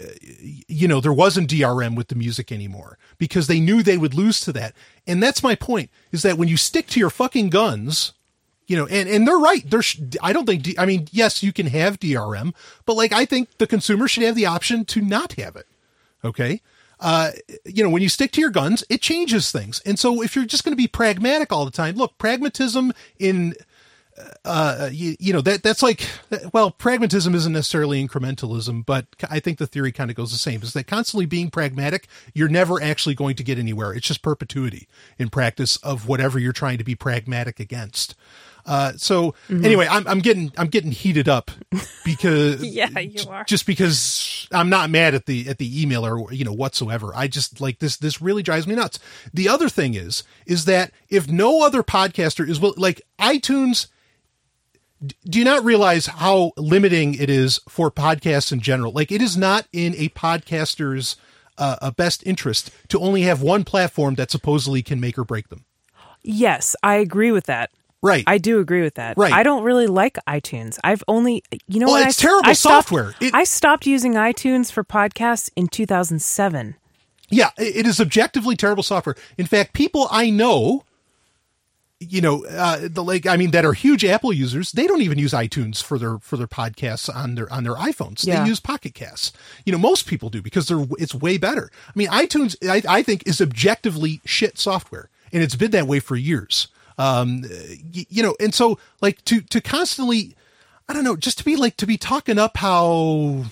[0.00, 4.14] uh, you know there wasn't DRM with the music anymore because they knew they would
[4.14, 4.74] lose to that.
[5.06, 8.12] And that's my point is that when you stick to your fucking guns,
[8.70, 9.68] you know, and, and they're right.
[9.68, 12.54] There's, I don't think, I mean, yes, you can have DRM,
[12.86, 15.66] but like, I think the consumer should have the option to not have it.
[16.24, 16.60] Okay.
[17.00, 17.32] Uh,
[17.64, 19.80] you know, when you stick to your guns, it changes things.
[19.84, 23.54] And so if you're just going to be pragmatic all the time, look, pragmatism in,
[24.44, 26.06] uh, you, you know, that, that's like,
[26.52, 30.62] well, pragmatism isn't necessarily incrementalism, but I think the theory kind of goes the same
[30.62, 33.92] is that constantly being pragmatic, you're never actually going to get anywhere.
[33.92, 38.14] It's just perpetuity in practice of whatever you're trying to be pragmatic against.
[38.66, 41.50] Uh, so anyway, I'm, I'm getting, I'm getting heated up
[42.04, 43.42] because Yeah, you are.
[43.44, 47.10] just because I'm not mad at the, at the email or, you know, whatsoever.
[47.14, 48.98] I just like this, this really drives me nuts.
[49.32, 53.86] The other thing is, is that if no other podcaster is will like iTunes,
[55.24, 58.92] do you not realize how limiting it is for podcasts in general?
[58.92, 61.16] Like it is not in a podcaster's
[61.58, 65.48] uh, a best interest to only have one platform that supposedly can make or break
[65.48, 65.64] them.
[66.22, 67.70] Yes, I agree with that.
[68.02, 68.24] Right.
[68.26, 69.16] I do agree with that.
[69.18, 69.32] Right.
[69.32, 70.78] I don't really like iTunes.
[70.82, 73.14] I've only, you know, Well, it's I, terrible I stopped, software.
[73.20, 76.76] It- I stopped using iTunes for podcasts in 2007.
[77.28, 79.14] Yeah, it it is objectively terrible software.
[79.38, 80.84] In fact, people I know,
[82.00, 85.18] you know, uh, the like I mean that are huge Apple users, they don't even
[85.18, 88.26] use iTunes for their for their podcasts on their on their iPhones.
[88.26, 88.42] Yeah.
[88.42, 89.32] They use Pocket Casts.
[89.66, 91.70] You know, most people do because they're it's way better.
[91.86, 96.00] I mean, iTunes I, I think is objectively shit software, and it's been that way
[96.00, 96.68] for years.
[96.96, 97.42] Um,
[97.94, 100.34] y- you know, and so like to to constantly,
[100.88, 103.44] I don't know, just to be like to be talking up how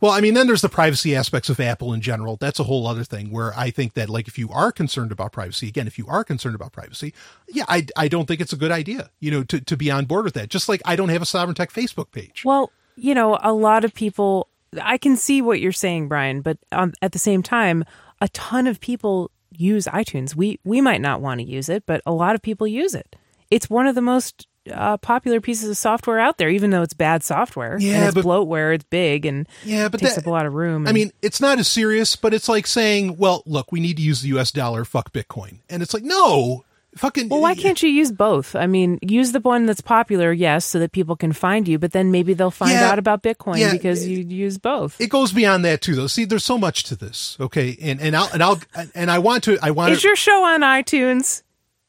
[0.00, 2.36] well, I mean, then there's the privacy aspects of Apple in general.
[2.36, 5.32] That's a whole other thing where I think that, like, if you are concerned about
[5.32, 7.14] privacy, again, if you are concerned about privacy,
[7.48, 10.04] yeah, I, I don't think it's a good idea, you know, to, to be on
[10.04, 10.48] board with that.
[10.48, 12.42] Just like I don't have a Sovereign Tech Facebook page.
[12.44, 14.48] Well, you know, a lot of people,
[14.82, 17.84] I can see what you're saying, Brian, but um, at the same time,
[18.20, 20.34] a ton of people use iTunes.
[20.34, 23.16] We we might not want to use it, but a lot of people use it.
[23.50, 26.94] It's one of the most uh, popular pieces of software out there, even though it's
[26.94, 27.76] bad software.
[27.78, 28.74] Yeah, and it's but- bloatware.
[28.74, 30.86] It's big and Yeah, but takes that- up a lot of room.
[30.86, 34.02] I mean, it's not as serious, but it's like saying, well, look, we need to
[34.02, 35.58] use the US dollar, fuck Bitcoin.
[35.70, 36.64] And it's like, no,
[36.96, 37.28] fucking.
[37.28, 38.56] well, why can't you use both?
[38.56, 41.92] I mean, use the one that's popular, yes, so that people can find you, but
[41.92, 45.00] then maybe they'll find Yeah, out about Bitcoin yeah, because you use both.
[45.00, 46.06] It goes beyond that too, though.
[46.06, 47.36] See, there's so much to this.
[47.38, 47.76] Okay.
[47.80, 48.60] And, and I'll, and I'll,
[48.94, 50.08] and I want to, I want Is to.
[50.08, 51.42] your show on iTunes?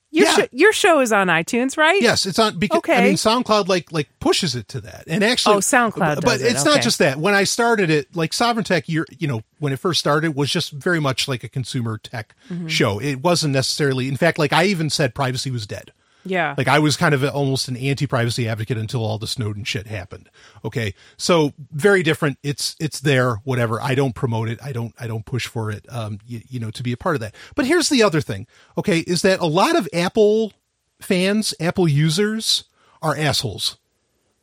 [0.10, 0.36] Your, Yeah.
[0.36, 2.02] sho- your show is on iTunes, right?
[2.02, 5.04] Yes, it's on because I mean SoundCloud like like pushes it to that.
[5.08, 7.18] And actually Oh, SoundCloud but, it, it's not just that.
[7.18, 10.50] When I started it, like Sovereign Tech year, you know, when it first started was
[10.50, 12.68] just very much like a consumer tech Mm-hmm.
[12.68, 13.00] show.
[13.00, 15.92] It wasn't necessarily in fact like I even said privacy was dead.
[16.30, 16.56] Yeah.
[16.58, 20.30] Like I was kind of almost an anti-privacy advocate until all the Snowden shit happened.
[20.66, 22.38] Okay, so very different.
[22.44, 23.82] It's it's there, whatever.
[23.82, 24.60] I don't promote it.
[24.64, 25.86] I don't I don't push for it.
[25.90, 27.36] Um, you, you know, to be a part of that.
[27.56, 28.48] But here's the other thing.
[28.78, 30.54] Okay, is that a lot of Apple
[31.02, 32.64] fans, Apple users,
[33.02, 33.78] are assholes.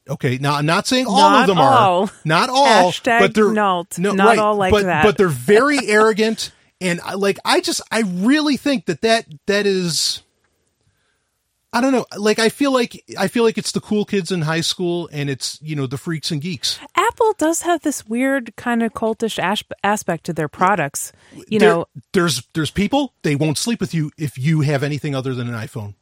[0.09, 2.03] Okay, now I'm not saying all Not of them all.
[2.05, 3.99] are, not all, Hashtag but they're not.
[3.99, 5.03] no, Not right, all like but, that.
[5.03, 9.65] But they're very arrogant, and I- like I just I really think that that that
[9.67, 10.23] is.
[11.75, 12.07] I don't know.
[12.17, 15.29] Like I feel like I feel like it's the cool kids in high school, and
[15.29, 16.79] it's you know the freaks and geeks.
[16.95, 21.13] Apple does have this weird kind of cultish as- aspect to their products.
[21.49, 25.15] You There- know, there's there's people they won't sleep with you if you have anything
[25.17, 25.95] other than an iPhone.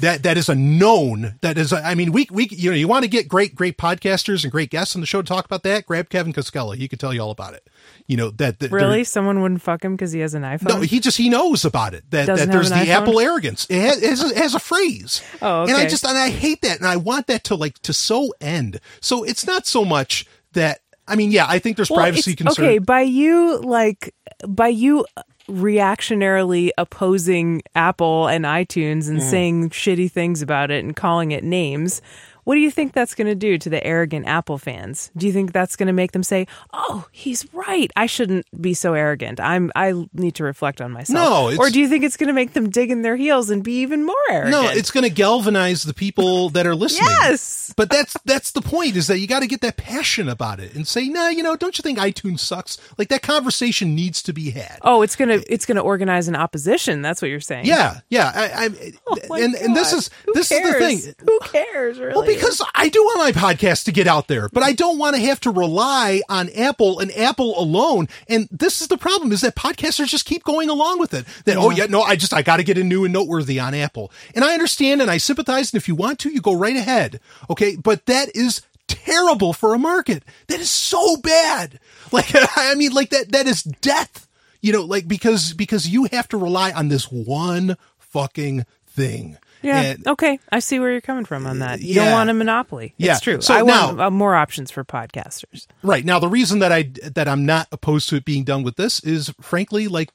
[0.00, 1.36] That that is a known.
[1.40, 3.78] That is, a, I mean, we we you know you want to get great great
[3.78, 5.86] podcasters and great guests on the show to talk about that.
[5.86, 6.72] Grab Kevin Costello.
[6.72, 7.68] He could tell you all about it.
[8.06, 10.68] You know that, that really, someone wouldn't fuck him because he has an iPhone.
[10.68, 12.04] No, he just he knows about it.
[12.10, 12.88] That Doesn't that there's the iPhone?
[12.88, 13.66] Apple arrogance.
[13.70, 15.22] It has, it has, a, it has a phrase.
[15.40, 17.92] Oh, and I just and I hate that, and I want that to like to
[17.92, 18.80] so end.
[19.00, 22.58] So it's not so much that I mean, yeah, I think there's Well, privacy concerns.
[22.58, 24.14] Okay, by you like
[24.46, 25.06] by you
[25.48, 29.08] reactionarily opposing Apple and iTunes Mm.
[29.08, 32.02] and saying shitty things about it and calling it names.
[32.46, 35.10] What do you think that's going to do to the arrogant Apple fans?
[35.16, 37.90] Do you think that's going to make them say, "Oh, he's right.
[37.96, 39.40] I shouldn't be so arrogant.
[39.40, 42.28] I'm I need to reflect on myself." No, it's- or do you think it's going
[42.28, 44.52] to make them dig in their heels and be even more arrogant?
[44.52, 47.08] No, it's going to galvanize the people that are listening.
[47.20, 47.74] Yes.
[47.76, 50.72] But that's that's the point is that you got to get that passion about it
[50.76, 54.32] and say, "Nah, you know, don't you think iTunes sucks?" Like that conversation needs to
[54.32, 54.78] be had.
[54.82, 57.02] Oh, it's gonna it's gonna organize an opposition.
[57.02, 57.66] That's what you're saying.
[57.66, 58.30] Yeah, yeah.
[58.32, 61.14] I, I Oh and and this is Who this is the thing.
[61.26, 61.98] Who cares?
[61.98, 62.14] Really?
[62.14, 65.16] Well, because I do want my podcast to get out there, but I don't want
[65.16, 68.08] to have to rely on Apple and Apple alone.
[68.28, 71.24] And this is the problem is that podcasters just keep going along with it.
[71.44, 73.74] That, oh yeah, no, I just, I got to get a new and noteworthy on
[73.74, 74.10] Apple.
[74.34, 75.72] And I understand and I sympathize.
[75.72, 77.20] And if you want to, you go right ahead.
[77.50, 77.76] Okay.
[77.76, 80.22] But that is terrible for a market.
[80.48, 81.80] That is so bad.
[82.12, 84.28] Like, I mean, like that, that is death,
[84.60, 89.36] you know, like because, because you have to rely on this one fucking thing.
[89.66, 89.80] Yeah.
[89.82, 90.38] And- okay.
[90.50, 91.80] I see where you're coming from on that.
[91.80, 92.04] You Yeah.
[92.04, 92.94] don't want a monopoly.
[92.96, 93.12] Yeah.
[93.12, 93.40] It's true.
[93.40, 95.66] So I want now- uh, more options for podcasters.
[95.82, 96.04] Right.
[96.04, 99.00] Now the reason that I that I'm not opposed to it being done with this
[99.00, 100.10] is frankly like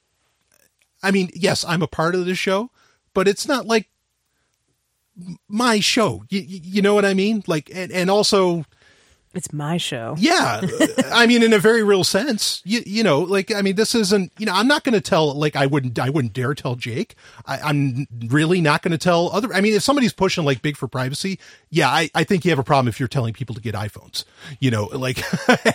[1.04, 2.70] I mean, yes, I'm a part of the show,
[3.14, 3.88] but it's not like
[5.48, 6.24] my show.
[6.30, 7.44] You, you know what I mean?
[7.48, 8.66] Like and and also
[9.34, 10.16] It's my show.
[10.18, 10.62] yeah,
[11.12, 12.62] I mean in a very real sense.
[12.66, 15.34] You you know, like I mean this isn't, you know, I'm not going to tell
[15.34, 17.16] like I wouldn't I wouldn't dare tell Jake.
[17.46, 20.76] I, I'm really not going to tell other I mean if somebody's pushing like big
[20.76, 23.62] for privacy, yeah, I I think you have a problem if you're telling people to
[23.62, 24.26] get iPhones.
[24.60, 25.24] You know, like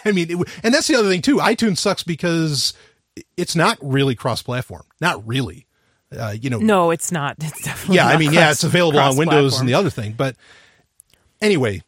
[0.07, 1.37] I mean it, and that's the other thing too.
[1.37, 2.75] iTunes sucks because
[3.37, 4.85] it's not really cross-platform.
[5.01, 5.67] Not really.
[6.17, 7.37] Uh, you know, No, it's not.
[7.41, 10.37] It's definitely yeah, I mean, yeah, it's available on Windows and the other thing, but
[11.41, 11.83] anyway,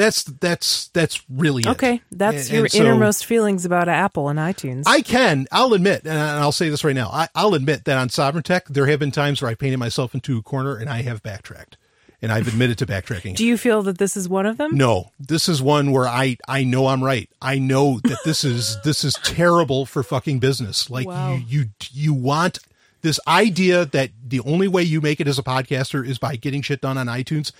[0.00, 1.68] that's that's that's really it.
[1.68, 4.84] Okay, that's And- your and so innermost feelings about Apple and iTunes.
[4.86, 8.08] I can, I'll admit, and I'll say this right now, I, I'll admit that on
[8.08, 11.02] Sovereign Tech, there have been times where I painted myself into a corner and I
[11.02, 11.76] have backtracked,
[12.22, 13.36] and I've admitted to backtracking.
[13.36, 14.76] Do you feel that this is one of them?
[14.76, 17.28] No, this is one where I I know I'm right.
[17.42, 20.88] I know that this is this is terrible for fucking business.
[20.88, 21.34] Like Wow.
[21.34, 22.58] you you you want
[23.02, 26.60] this idea that the only way you make it as a podcaster is by getting
[26.62, 27.50] shit done on iTunes.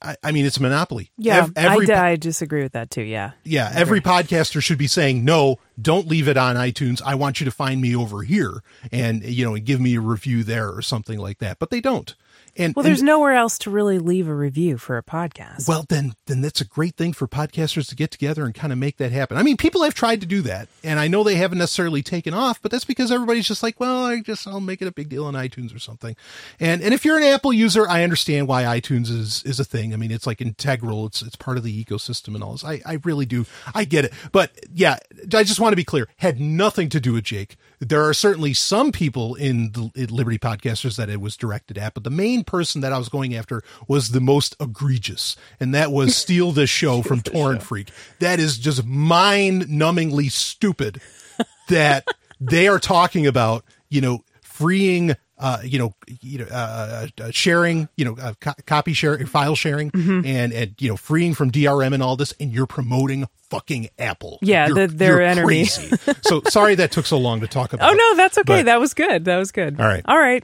[0.00, 1.10] I, I mean, it's a monopoly.
[1.16, 3.02] Yeah, Ev- every, I, I disagree with that too.
[3.02, 3.32] Yeah.
[3.44, 7.02] yeah, every podcaster should be saying, no, don't leave it on iTunes.
[7.04, 10.00] I want you to find me over here and, you know, and give me a
[10.00, 11.58] review there or something like that.
[11.58, 12.14] But they don't.
[12.58, 15.68] And Well, and- there's nowhere else to really leave a review for a podcast.
[15.68, 18.78] well, then, then that's a great thing for podcasters to get together and kind of
[18.78, 19.36] make that happen.
[19.36, 22.34] I mean, people have tried to do that, and I know they haven't necessarily taken
[22.34, 25.08] off, but that's because everybody's just like, well, I just I'll make it a big
[25.08, 26.16] deal on iTunes or something.
[26.58, 29.94] And and if you're an Apple user, I understand why iTunes is is a thing.
[29.94, 31.06] I mean, it's like integral.
[31.06, 32.64] It's it's part of the ecosystem and all this.
[32.64, 33.46] I I really do.
[33.74, 34.12] I get it.
[34.32, 34.98] But yeah,
[35.34, 36.08] I just want to be clear.
[36.18, 37.56] Had nothing to do with Jake.
[37.80, 41.94] There are certainly some people in the in Liberty podcasters that it was directed at,
[41.94, 45.92] but the main person that I was going after was the most egregious, and that
[45.92, 47.90] was Steal This Show from Torrent Freak.
[48.20, 51.00] That is just mind numbingly stupid
[51.68, 52.06] that
[52.40, 57.88] they are talking about, you know, freeing uh, you know, you know, uh, uh, sharing,
[57.96, 60.26] you know, uh, co- copy sharing, file sharing, Mm-hmm.
[60.26, 64.38] and and you know, freeing from DRM and all this, and you're promoting fucking Apple.
[64.42, 65.46] Yeah, You're- the- their enemy.
[65.46, 65.90] crazy.
[66.22, 67.90] so sorry that took so long to talk about.
[67.90, 68.58] Oh no, that's okay.
[68.58, 69.24] But- that was good.
[69.26, 69.80] That was good.
[69.80, 70.02] All right.
[70.06, 70.42] All right.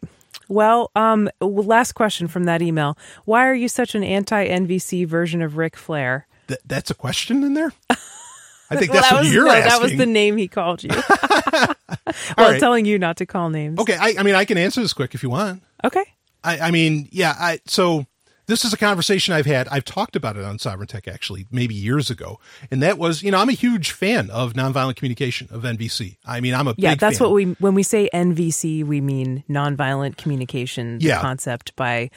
[0.49, 2.99] Well, um, last question from that email.
[3.25, 6.27] Why are you such an anti NVC version of Ric Flair?
[6.49, 7.73] Th- that's a question in there.
[7.89, 7.97] I
[8.77, 9.71] think Well, that's that what was, you're no, asking.
[9.71, 10.91] That was the name he called you.
[12.37, 12.61] well, right.
[12.61, 13.79] telling you not to call names.
[13.79, 15.63] okay, I, I mean, I can answer this quick if you want.
[15.83, 16.05] Okay.
[16.43, 17.35] I, I mean, yeah.
[17.39, 18.07] I so
[18.47, 19.67] this is a conversation I've had.
[19.69, 22.39] I've talked about it on Sovereign Tech actually, maybe years ago,
[22.71, 26.19] and that was, you know, I'm a huge fan of nonviolent communication of NVC.
[26.27, 27.27] I mean, I'm a Yeah, that's fan.
[27.29, 30.99] what we when we say NVC, we mean nonviolent communication.
[30.99, 31.21] The Yeah.
[31.23, 32.11] concept by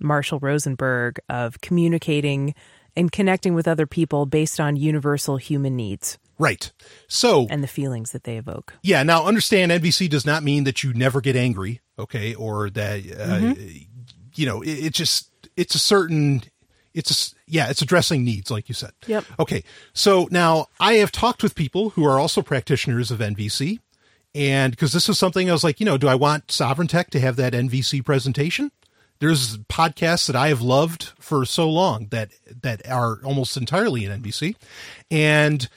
[0.00, 2.54] Marshall Rosenberg of communicating
[2.96, 6.70] and connecting with other people based on universal human needs right.
[7.08, 8.74] So and the feelings that they evoke.
[8.82, 12.98] yeah, now understand NVC does not mean that you never get angry, okay, or that
[13.00, 13.78] uh, Mm-hmm.
[14.34, 16.42] you know it, it just it's a certain
[16.94, 18.92] it's a yeah it's addressing needs like you said.
[19.06, 19.24] Yep.
[19.38, 19.62] Okay,
[19.92, 23.78] so now I have talked with people who are also practitioners of NVC,
[24.34, 27.10] and because this is something I was like, you know, do I want Sovereign Tech
[27.10, 28.70] to have that NVC presentation?
[29.20, 32.30] There's podcasts that I have loved for so long that
[32.62, 34.54] that are almost entirely in NVC,
[35.10, 35.68] and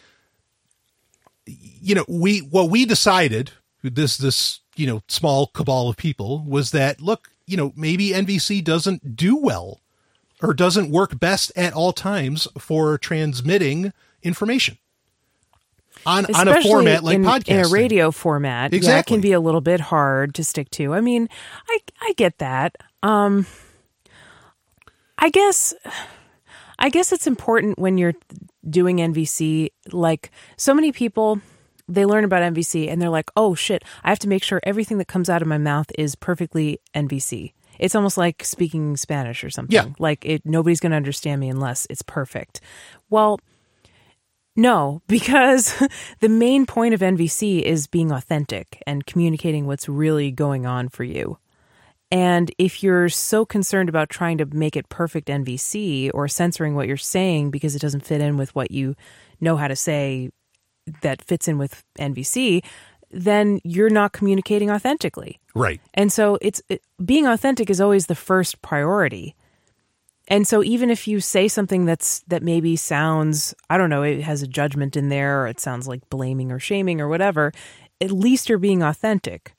[1.46, 3.52] you know, we what we decided
[3.84, 8.64] this this you know small cabal of people was that look, you know, maybe NVC
[8.64, 9.82] doesn't do well
[10.42, 14.78] or doesn't work best at all times for transmitting information
[16.06, 17.48] on on a format like in, podcasting.
[17.50, 18.74] in a radio format.
[18.74, 20.94] Yeah, it can be a little bit hard to stick to.
[20.94, 21.30] I mean,
[21.68, 22.76] I I get that.
[23.04, 23.46] Um,
[25.18, 25.74] I guess
[26.80, 28.14] I guess it's important when you're
[28.68, 29.70] doing NVC.
[29.91, 31.41] Like so many people,
[31.88, 33.84] they learn about NVC and they're like, "Oh shit!
[34.03, 37.53] I have to make sure everything that comes out of my mouth is perfectly NVC."
[37.80, 39.74] It's almost like speaking Spanish or something.
[39.74, 39.88] Yeah.
[39.97, 42.62] Like it, nobody's going to understand me unless it's perfect.
[43.09, 43.39] Well,
[44.55, 45.82] no, because
[46.20, 51.03] the main point of NVC is being authentic and communicating what's really going on for
[51.03, 51.38] you.
[52.12, 56.88] And if you're so concerned about trying to make it perfect NVC or censoring what
[56.88, 58.95] you're saying because it doesn't fit in with what you
[59.39, 60.30] know how to say
[61.01, 62.64] that fits in with NVC,
[63.12, 65.39] then you're not communicating authentically.
[65.55, 65.80] right.
[65.93, 69.36] And so it's it, being authentic is always the first priority.
[70.28, 74.22] And so even if you say something that's that maybe sounds, I don't know, it
[74.22, 77.51] has a judgment in there or it sounds like blaming or shaming or whatever,
[77.99, 79.53] at least you're being authentic.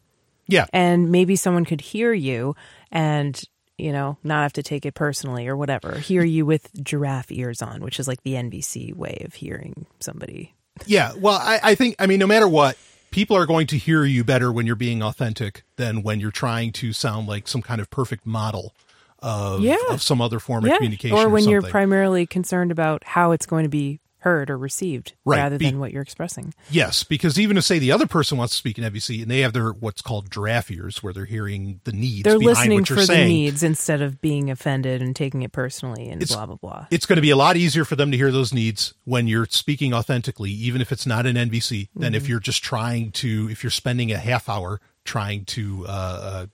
[0.53, 0.66] Yeah.
[0.72, 2.55] And maybe someone could hear you
[2.90, 3.40] and,
[3.78, 5.98] you know, not have to take it personally or whatever.
[5.98, 10.55] Hear you with giraffe ears on, which is like the NVC way of hearing somebody.
[10.86, 11.12] Yeah.
[11.16, 12.76] Well, I, I think, I mean, no matter what,
[13.11, 16.72] people are going to hear you better when you're being authentic than when you're trying
[16.72, 18.74] to sound like some kind of perfect model
[19.20, 19.76] of, Yeah.
[19.90, 21.16] of some other form of communication.
[21.16, 25.37] Or when you're primarily concerned about how it's going to be heard or received Right.
[25.39, 26.55] rather Be- than what you're expressing.
[26.70, 29.41] Yes, because even if say the other person wants to speak in NVC and they
[29.41, 32.89] have their what's called draft ears, where they're hearing the needs They're behind listening what
[32.89, 36.35] for you're the saying, needs instead of being offended and taking it personally and It's-
[36.37, 36.87] blah blah blah.
[36.91, 39.47] it's going to be a lot easier for them to hear those needs when you're
[39.51, 42.14] speaking authentically, even if it's not an NVC, than Mm-hmm.
[42.16, 46.47] if you're just trying to if you're spending a half hour trying to uh, uh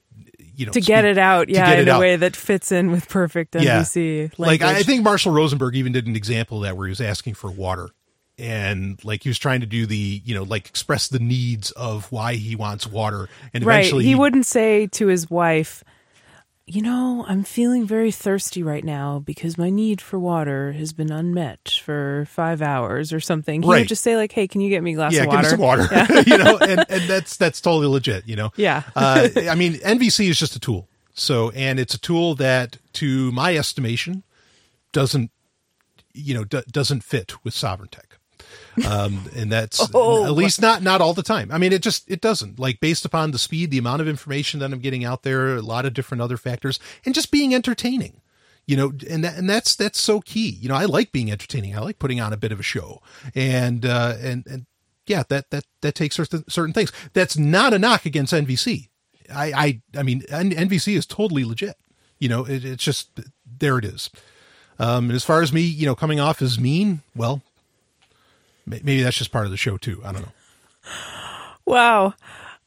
[0.59, 1.99] you know to get speak- it out, yeah, in a out.
[2.01, 3.85] way that fits in with perfect Yeah.
[4.37, 7.35] Like I, think Marshall Rosenberg even did an example of that where he was asking
[7.35, 7.89] for water
[8.37, 12.11] and like he was trying to do the you know like express the needs of
[12.11, 13.79] why he wants water and right.
[13.79, 15.83] eventually He wouldn't say to his wife,
[16.69, 21.11] "You know, I'm feeling very thirsty right now because my need for water has been
[21.11, 23.79] unmet for five hours or something." He Right.
[23.79, 25.47] would just say, "Like, hey, can you get me a glass yeah of give water?"
[25.47, 28.83] me some water you know and, and that's that's totally legit you know Yeah.
[28.95, 33.31] uh, i mean nvc is just a tool so and it's a tool that to
[33.31, 34.23] my estimation
[34.91, 35.31] doesn't
[36.13, 38.08] you know d- doesn't fit with sovereign tech
[38.85, 40.25] um and that's Oh.
[40.25, 41.49] at least not not all the time.
[41.51, 42.59] I mean it just it doesn't.
[42.59, 45.61] Like based upon the speed the amount of information that i'm getting out there a
[45.61, 48.21] lot of different other factors and just being entertaining
[48.65, 50.49] you know and that, and that's that's so key.
[50.61, 51.75] You know i like being entertaining.
[51.75, 53.01] I like putting on a bit of a show.
[53.33, 54.65] And uh and and
[55.07, 56.91] yeah that that that takes certain certain things.
[57.13, 58.87] That's not a knock against nvc
[59.33, 61.75] i i i mean nvc is totally legit.
[62.19, 64.09] You know it, it's just there it is.
[64.77, 67.41] Um and as far as me you know coming off as mean well
[68.69, 70.31] maybe that's just part of the show too i don't know
[71.65, 72.13] Wow.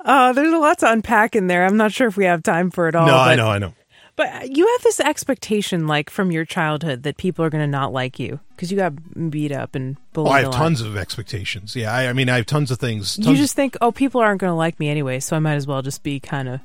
[0.05, 1.65] Uh, there's a lot to unpack in there.
[1.65, 3.07] I'm not sure if we have time for it all.
[3.07, 3.73] no i know i know
[4.17, 7.93] But you have this expectation, like from your childhood, that people are going to not
[7.93, 10.31] like you because you got beat up and bullied.
[10.31, 11.75] Oh, I a have tons of expectations.
[11.75, 13.17] Yeah, I, I mean, I have tons of things.
[13.17, 15.55] Tons You just think, oh, people aren't going to like me anyway, so I might
[15.55, 16.61] as well just be kind of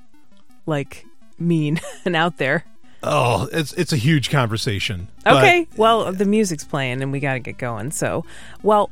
[0.66, 1.06] like
[1.40, 2.66] mean and out there.
[3.04, 5.08] oh, it's it's a huge conversation.
[5.24, 7.92] But- Okay, well, the music's playing and we got to get going.
[7.92, 8.26] So,
[8.62, 8.90] well,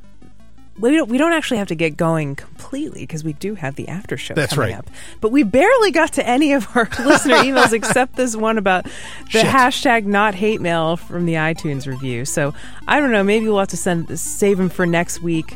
[0.78, 3.88] we don't, we don't actually have to get going completely because we do have the
[3.88, 4.80] after show That's coming right.
[4.80, 4.89] up.
[5.21, 8.89] But we barely got to any of our listener emails except this one about the
[9.30, 9.45] Shit.
[9.45, 12.26] hashtag not hate mail from the iTunes review.
[12.26, 12.53] So
[12.88, 13.23] I don't know.
[13.23, 15.55] Maybe we'll have to send save them for next week.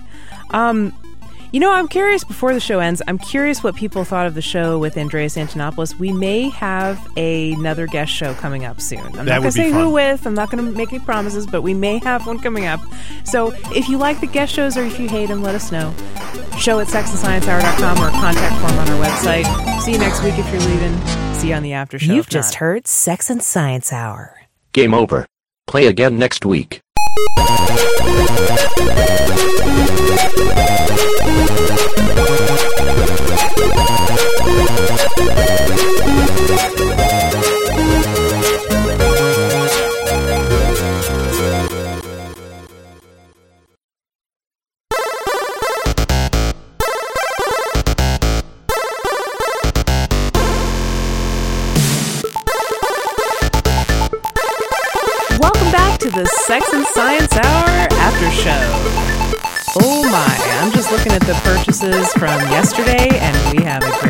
[0.51, 0.93] Um,
[1.51, 4.41] you know, I'm curious before the show ends, I'm curious what people thought of the
[4.41, 5.95] show with Andreas Antonopoulos.
[5.95, 8.99] We may have another guest show coming up soon.
[8.99, 11.03] I'm not going to would be say who with, I'm not going to make any
[11.03, 12.79] promises, but we may have one coming up.
[13.23, 15.93] So if you like the guest shows or if you hate them, let us know.
[16.57, 19.81] Show at sexandsciencehour.com or contact form on our website.
[19.81, 20.97] See you next week if you're leaving.
[21.33, 22.13] See you on the after show.
[22.13, 22.59] You've just not.
[22.59, 24.35] heard Sex and Science Hour.
[24.73, 25.25] Game over.
[25.67, 26.81] Play again next week.
[36.49, 37.28] Welcome
[56.49, 57.69] Sex and Science Hour
[58.01, 58.49] after show.
[59.83, 64.08] Oh my, I'm just looking at the purchases from yesterday and we have a great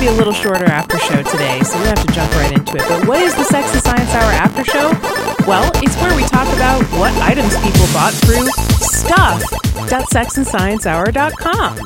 [0.00, 2.76] to be a little shorter after show today, so we have to jump right into
[2.76, 2.82] it.
[2.88, 4.90] But what is the Sex and Science Hour after show?
[5.46, 8.46] Well, it's where we talk about what items people bought through
[8.80, 11.78] stuff.sexandsciencehour.com.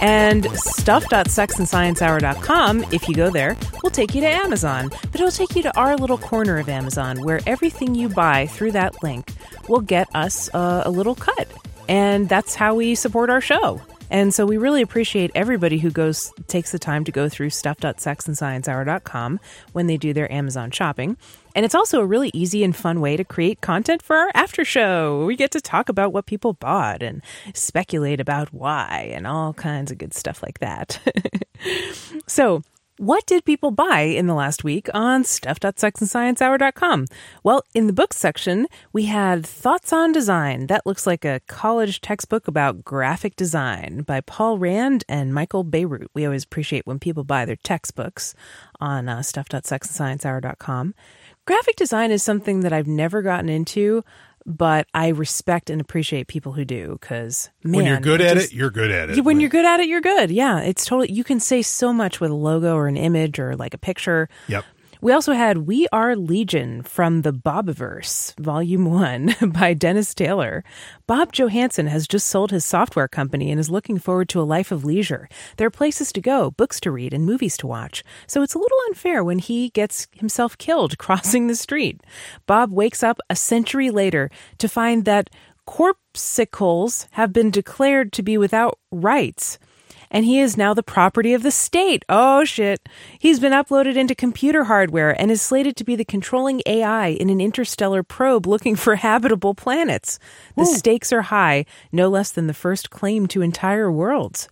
[0.00, 4.88] And stuff.sexandsciencehour.com, if you go there, will take you to Amazon.
[4.88, 8.72] But it'll take you to our little corner of Amazon where everything you buy through
[8.72, 9.32] that link
[9.68, 11.48] will get us uh, a little cut.
[11.88, 13.80] And that's how we support our show.
[14.10, 19.40] And so we really appreciate everybody who goes takes the time to go through stuff.sexandsciencehour.com
[19.72, 21.16] when they do their Amazon shopping.
[21.54, 24.64] And it's also a really easy and fun way to create content for our after
[24.64, 25.24] show.
[25.24, 27.22] We get to talk about what people bought and
[27.54, 31.00] speculate about why and all kinds of good stuff like that.
[32.26, 32.62] so,
[32.98, 37.06] what did people buy in the last week on stuff.sexandsciencehour.com?
[37.42, 40.66] Well, in the books section, we had Thoughts on Design.
[40.68, 46.06] That looks like a college textbook about graphic design by Paul Rand and Michael Bierut.
[46.14, 48.34] We always appreciate when people buy their textbooks
[48.80, 50.94] on uh, stuff.sexandsciencehour.com.
[51.46, 54.04] Graphic design is something that I've never gotten into,
[54.46, 58.56] but I respect and appreciate people who do because, when you're good at just- it,
[58.56, 59.24] you're good at it.
[59.24, 60.30] when you're good at it, you're good.
[60.30, 61.10] Yeah, it's totally.
[61.12, 64.28] You can say so much with a logo or an image or like a picture.
[64.48, 64.64] Yep.
[65.02, 70.64] We also had We Are Legion from the Bobiverse, Volume 1 by Dennis Taylor.
[71.06, 74.72] Bob Johansson has just sold his software company and is looking forward to a life
[74.72, 75.28] of leisure.
[75.58, 78.02] There are places to go, books to read, and movies to watch.
[78.26, 82.00] So it's a little unfair when he gets himself killed crossing the street.
[82.46, 85.28] Bob wakes up a century later to find that
[85.68, 89.58] corpsicles have been declared to be without rights
[90.10, 92.04] and he is now the property of the state.
[92.08, 92.88] Oh shit.
[93.18, 97.30] He's been uploaded into computer hardware and is slated to be the controlling AI in
[97.30, 100.18] an interstellar probe looking for habitable planets.
[100.56, 104.48] The stakes are high, no less than the first claim to entire worlds.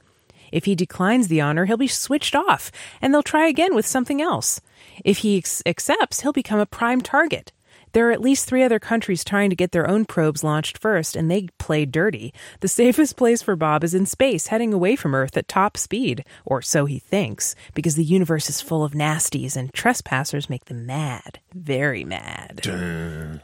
[0.53, 2.71] If he declines the honor, he'll be switched off
[3.03, 4.61] and they'll try again with something else.
[5.05, 7.53] If he ex- accepts, he'll become a prime target.
[7.95, 11.17] There are at least three other countries trying to get their own probes launched first,
[11.17, 12.35] and they play dirty.
[12.61, 16.25] The safest place for Bob is in space, heading away from Earth at top speed,
[16.45, 20.87] or so he thinks, because the universe is full of nasties and trespassers make them
[20.87, 21.39] mad.
[21.55, 22.61] Very mad.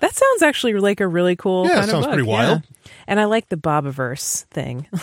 [0.01, 2.63] That sounds actually like a really cool Yeah, it kind of sounds pretty wild.
[3.07, 4.87] And I like the Bobiverse thing.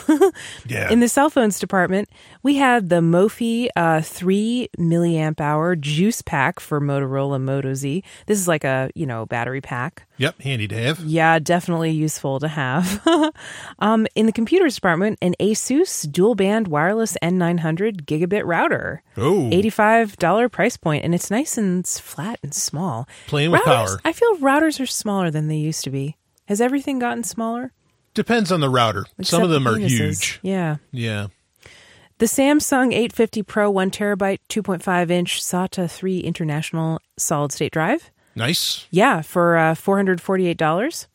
[0.68, 0.90] Yeah.
[0.92, 2.10] In the cell phones department,
[2.44, 8.04] we had the Mophie uh, 3 milliamp hour juice pack for Motorola Moto Z.
[8.26, 10.08] This is like a, you know, battery pack.
[10.18, 10.42] yep.
[10.42, 11.00] Handy to have.
[11.02, 13.06] Yeah, definitely useful to have.
[13.80, 19.04] um, in the computers department, an Asus dual band wireless N900 gigabit router.
[19.16, 19.48] Oh.
[19.54, 23.08] $85 price point, and it's nice and flat and small.
[23.28, 24.02] Playing with Routers- power.
[24.04, 26.18] I feel routers are smaller than they used to be.
[26.48, 27.74] Has everything gotten smaller?
[28.16, 29.06] Depends on the router.
[29.22, 30.40] Some of them the are huge.
[30.42, 30.78] Yeah.
[30.92, 31.28] Yeah.
[32.18, 38.10] The Samsung 850 Pro 1 terabyte 2.5 inch SATA 3 international solid state drive.
[38.38, 38.88] Nice.
[38.92, 41.08] Yeah, for uh, $448.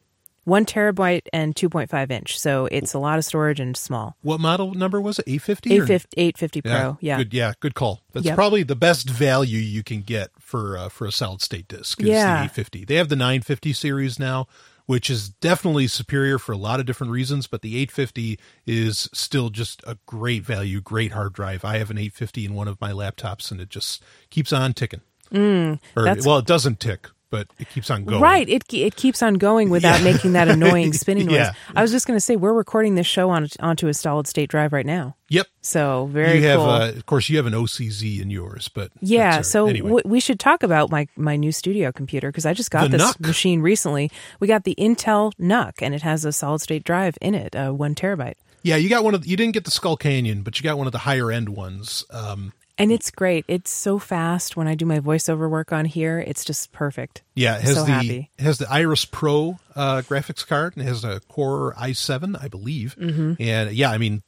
[0.45, 2.37] one terabyte and 2.5 inch.
[2.39, 4.17] So it's a lot of storage and small.
[4.23, 5.25] What model number was it?
[5.29, 5.71] 850?
[5.73, 6.99] 850, 850 Pro.
[7.01, 7.19] Yeah.
[7.19, 8.03] Good, yeah, good call.
[8.13, 8.35] That's Yep.
[8.35, 12.01] probably the best value you can get for uh, for a solid state disk.
[12.01, 12.25] Is Yeah.
[12.39, 12.85] the 850.
[12.85, 14.49] They have the 950 series now,
[14.87, 17.47] which is definitely superior for a lot of different reasons.
[17.47, 21.65] But the 850 is still just a great value, great hard drive.
[21.65, 25.03] I have an 850 in one of my laptops, and it just keeps on ticking.
[25.33, 28.21] Or Mm, that's- well, it doesn't tick, but it keeps on going.
[28.21, 28.47] Right.
[28.49, 30.13] It it keeps on going without Yeah.
[30.13, 31.37] making that annoying spinning noise.
[31.37, 31.53] Yeah.
[31.75, 34.51] I was just going to say we're recording this show on onto a solid state
[34.51, 35.17] drive right now.
[35.31, 35.47] Yep.
[35.63, 36.69] So very you have, cool.
[36.69, 39.41] uh, of course, you have an OCZ in yours, but yeah.
[39.41, 39.67] So.
[39.67, 39.89] Anyway.
[39.89, 42.99] w- we should talk about my my new studio computer because I just got The
[42.99, 43.21] this NUC?
[43.27, 44.11] machine recently.
[44.41, 47.71] We got the Intel NUC and it has a solid state drive in it, uh,
[47.71, 48.35] one terabyte.
[48.65, 50.77] Yeah, you got one of the, you didn't get the Skull Canyon, but you got
[50.79, 52.05] one of the higher end ones.
[52.11, 53.45] Um, And it's great.
[53.49, 56.19] It's so fast when I do my voiceover work on here.
[56.21, 57.23] It's just perfect.
[57.35, 58.31] yeah, it has So the happy.
[58.39, 62.49] it has the Iris Pro uh, graphics card and it has a Core i7, I
[62.49, 62.97] believe.
[62.99, 63.35] Mm-hmm.
[63.41, 64.23] And yeah, I mean,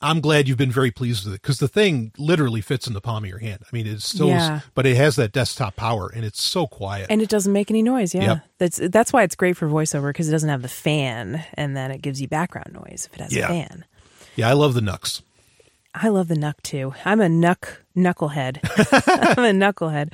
[0.00, 3.00] I'm glad you've been very pleased with it because the thing literally fits in the
[3.00, 3.62] palm of your hand.
[3.62, 4.60] I mean, it's so, Yeah.
[4.74, 7.06] but it has that desktop power and it's so quiet.
[7.08, 8.14] And it doesn't make any noise.
[8.14, 8.38] Yeah, Yep.
[8.58, 11.90] that's that's why it's great for voiceover because it doesn't have the fan, and then
[11.90, 13.44] it gives you background noise if it has Yeah.
[13.46, 13.84] a fan.
[14.36, 15.22] yeah, I love the Nux.
[15.94, 16.92] I love the Nuck too.
[17.04, 18.58] I'm a Nuck knucklehead.
[19.38, 20.12] I'm a knucklehead.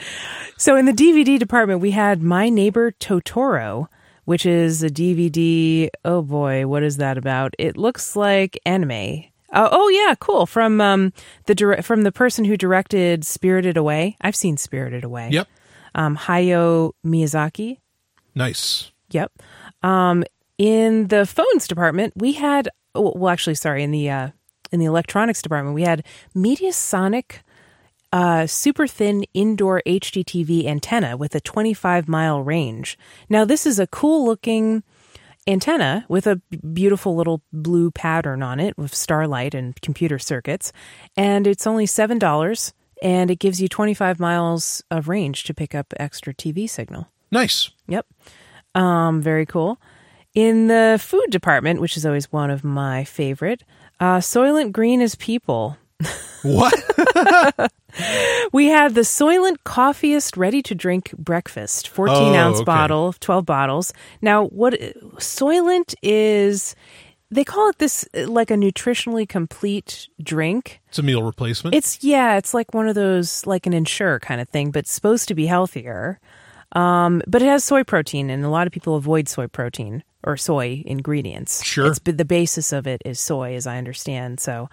[0.59, 3.89] So in the DVD department, we had My Neighbor Totoro,
[4.27, 5.89] which is a DVD.
[6.05, 7.55] Oh boy, what is that about?
[7.59, 9.25] It looks like anime.
[9.53, 10.45] Oh, oh yeah, cool.
[10.47, 11.13] From um
[11.47, 14.17] the dir- from the person who directed Spirited Away.
[14.21, 15.31] I've seen Spirited Away.
[15.33, 15.49] Yep.
[15.95, 17.79] Um, Hayao Miyazaki.
[18.35, 18.93] Nice.
[19.11, 19.33] Yep.
[19.83, 20.25] Um,
[20.59, 24.29] in the phones department, we had oh, well, actually, sorry, in the uh,
[24.73, 26.05] in the electronics department, we had
[26.35, 27.41] Mediasonic
[28.13, 32.99] uh, super thin indoor HDTV antenna with a 25 mile range.
[33.29, 34.83] Now, this is a cool looking
[35.47, 36.37] antenna with a
[36.73, 40.73] beautiful little blue pattern on it with starlight and computer circuits,
[41.17, 42.73] and it's only seven dollars.
[43.03, 47.09] And it gives you 25 miles of range to pick up extra TV signal.
[47.33, 47.71] Nice.
[47.89, 48.05] Yep.
[48.75, 49.81] Um, very cool.
[50.35, 53.65] In the food department, which is always one of my favorite,
[54.01, 55.77] uh, Soylent Green is people.
[56.43, 56.75] What?
[58.53, 62.65] We had the Soylent Coffiest ready to drink breakfast, 14 Oh, ounce okay.
[62.65, 63.93] bottle, 12 bottles.
[64.23, 64.75] Now, what
[65.19, 66.77] Soylent is,
[67.33, 70.81] they call it this like a nutritionally complete drink.
[70.89, 71.75] it's a meal replacement.
[71.75, 75.27] It's yeah, it's like one of those like an Ensure kind of thing, but supposed
[75.29, 76.21] to be healthier.
[76.73, 80.37] Um, but it has soy protein, and a lot of people avoid soy protein or
[80.37, 81.65] soy ingredients.
[81.65, 81.87] Sure.
[81.87, 84.39] it's the basis of it is soy, as I understand.
[84.41, 84.69] So,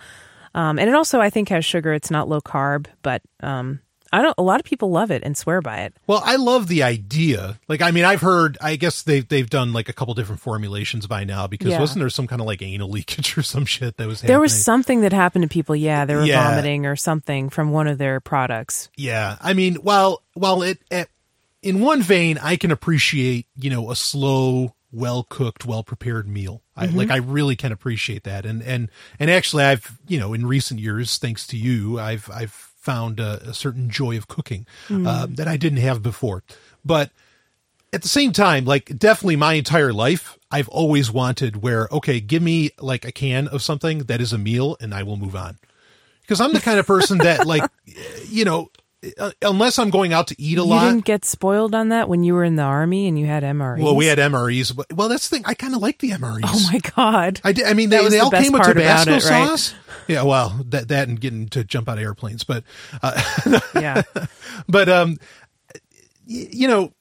[0.53, 1.93] um, and it also I think has sugar.
[1.93, 3.79] It's not low carb, but um,
[4.13, 4.35] I don't.
[4.37, 5.93] A lot of people love it and swear by it.
[6.07, 7.59] Well, I love the idea.
[7.67, 8.57] Like, I mean, I've heard.
[8.61, 11.47] I guess they've they've done like a couple different formulations by now.
[11.47, 11.79] Because Yeah.
[11.79, 14.21] wasn't there some kind of like anal leakage or some shit that was?
[14.21, 15.75] There was something that happened to people.
[15.75, 16.49] Yeah, they were Yeah.
[16.51, 18.89] vomiting or something from one of their products.
[18.95, 21.09] Yeah, I mean, while while it, it
[21.61, 26.61] in one vein, I can appreciate you know a slow, well cooked, well prepared meal.
[26.75, 28.89] I like I really can appreciate that, and and
[29.19, 33.49] and actually, I've you know in recent years, thanks to you, I've I've found a,
[33.49, 36.43] a certain joy of cooking uh, that I didn't have before,
[36.85, 37.11] but.
[37.93, 42.43] At the same time, like definitely my entire life, I've always wanted where, okay, give
[42.43, 45.57] me like a can of something that is a meal and I will move on
[46.21, 47.63] because I'm the kind of person that like
[48.27, 48.69] you know
[49.41, 50.83] unless I'm going out to eat a You lot.
[50.85, 53.43] You didn't get spoiled on that when you were in the army and you had
[53.43, 53.81] MREs.
[53.81, 54.75] Well, we had MREs.
[54.75, 55.43] But, well, that's the thing.
[55.45, 56.41] I kind of like the MREs.
[56.43, 57.39] Oh my god!
[57.43, 59.47] I, did, I mean, That they, they the all came with Tabasco it, right?
[59.47, 59.75] sauce.
[60.07, 62.63] Yeah, well, that that and getting to jump out of airplanes, but
[63.03, 64.01] uh, yeah.
[64.67, 65.17] but um,
[66.27, 66.93] y- you know,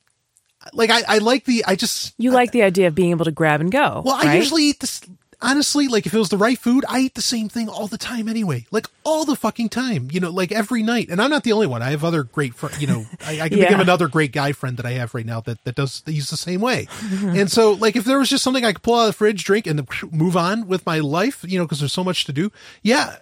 [0.72, 3.30] like I, I like the I just You like the idea of being able to
[3.30, 4.02] grab and go.
[4.04, 4.34] Well, I right?
[4.36, 5.00] usually eat this.
[5.40, 7.98] Honestly, like if it was the right food, I eat the same thing all the
[7.98, 8.66] time anyway.
[8.70, 11.08] Like all the fucking time, you know, like every night.
[11.10, 11.82] And I'm not the only one.
[11.82, 14.52] I have other great, fr- you know, I, I can think of another great guy
[14.52, 16.86] friend that I have right now that that does he's the same way.
[16.86, 17.36] Mm-hmm.
[17.36, 19.44] and so, like, if there was just something I could pull out of the fridge,
[19.44, 22.50] drink, and move on with my life, you know, because there's so much to do.
[22.82, 23.16] Yeah,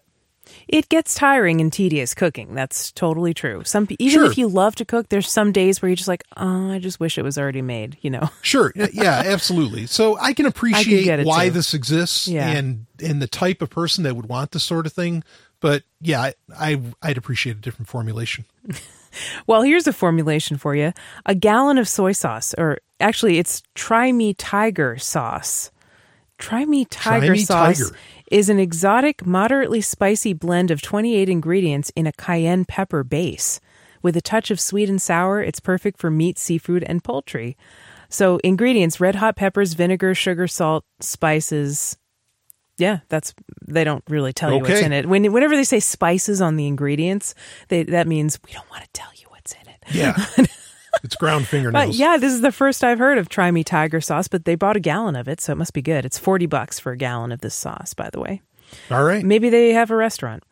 [0.68, 2.54] it gets tiring and tedious cooking.
[2.54, 3.62] That's totally true.
[3.64, 4.24] Some even Sure.
[4.30, 7.00] if you love to cook, there's some days where you're just like, oh, I just
[7.00, 7.96] wish it was already made.
[8.00, 8.30] You know.
[8.42, 8.72] Sure.
[8.76, 9.86] Yeah, absolutely.
[9.86, 11.52] So I can appreciate get it, why too.
[11.52, 12.48] this exists Yeah.
[12.50, 15.24] and and the type of person that would want this sort of thing.
[15.60, 18.44] But yeah, I, I I'd appreciate a different formulation.
[19.46, 20.92] Well, here's a formulation for you:
[21.24, 25.70] a gallon of soy sauce, or actually, it's Try Me Tiger sauce.
[26.44, 27.96] Try Me Tiger Me sauce Tiger.
[28.30, 33.60] is an exotic, moderately spicy blend of 28 ingredients in a cayenne pepper base.
[34.02, 37.56] With a touch of sweet and sour, it's perfect for meat, seafood, and poultry.
[38.10, 41.96] So ingredients: red hot peppers, vinegar, sugar, salt, spices.
[42.76, 43.32] Yeah, that's
[43.66, 44.84] they don't really tell you what's Okay.
[44.84, 45.06] in it.
[45.06, 47.34] When whenever they say spices on the ingredients,
[47.68, 49.82] they that means we don't want to tell you what's in it.
[49.92, 50.16] Yeah.
[51.02, 51.86] it's ground fingernails.
[51.86, 54.54] But yeah, this is the first I've heard of Try Me Tiger sauce, but they
[54.54, 56.04] bought a gallon of it, so it must be good.
[56.04, 58.42] It's 40 bucks for a gallon of this sauce, by the way.
[58.90, 59.24] All right.
[59.24, 60.42] Maybe they have a restaurant.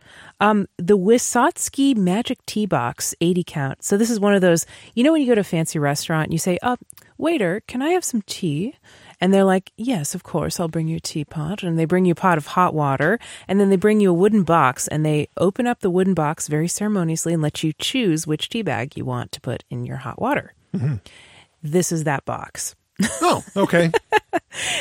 [0.40, 3.82] Um, the Wissotzky Magic Tea Box, 80 count.
[3.84, 6.24] So this is one of those, you know, when you go to a fancy restaurant
[6.24, 6.76] and you say, oh,
[7.16, 8.74] waiter, can I have some tea?
[9.22, 11.62] And they're like, yes, of course, I'll bring you a teapot.
[11.62, 13.20] And they bring you a pot of hot water.
[13.46, 16.48] And then they bring you a wooden box and they open up the wooden box
[16.48, 19.98] very ceremoniously and let you choose which tea bag you want to put in your
[19.98, 20.54] hot water.
[20.74, 20.96] Mm-hmm.
[21.62, 22.74] This is that box.
[23.20, 23.90] Oh, okay.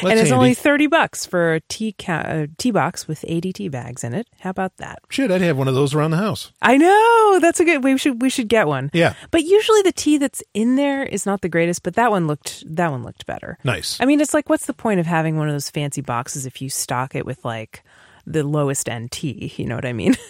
[0.04, 0.32] And it's handy.
[0.34, 4.14] only 30 bucks for a tea, ca- uh, tea box with 80 tea bags in
[4.14, 4.28] it.
[4.42, 5.00] How about that?
[5.10, 6.52] Shit, I'd have one of those around the house.
[6.62, 7.84] I know that's a good.
[7.84, 8.90] We should we should get one.
[8.94, 9.14] Yeah.
[9.30, 11.84] But usually the tea that's in there is not the greatest.
[11.84, 13.58] But that one looked that one looked better.
[13.64, 13.98] Nice.
[14.02, 16.62] I mean, it's like, what's the point of having one of those fancy boxes if
[16.62, 17.82] you stock it with like
[18.26, 19.53] the lowest end tea?
[19.57, 20.15] You know what I mean?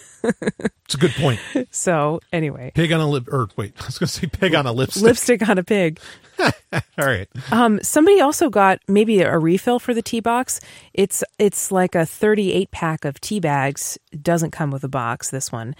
[0.84, 1.40] It's a good point.
[1.72, 4.66] so anyway, Pig on a lip, or wait, I was going to say pig on
[4.66, 5.02] a lipstick.
[5.02, 5.98] lipstick on a pig.
[6.40, 6.50] All
[6.98, 7.28] right.
[7.50, 10.60] Um, somebody also got maybe a refill for the tea box.
[10.92, 13.98] It's it's like a 38 pack of tea bags.
[14.12, 15.30] It doesn't come with a box.
[15.30, 15.74] This one,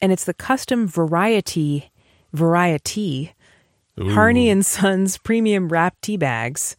[0.00, 1.90] and it's the custom variety
[2.32, 3.32] variety
[3.98, 6.76] Harney and Sons premium wrap tea bags.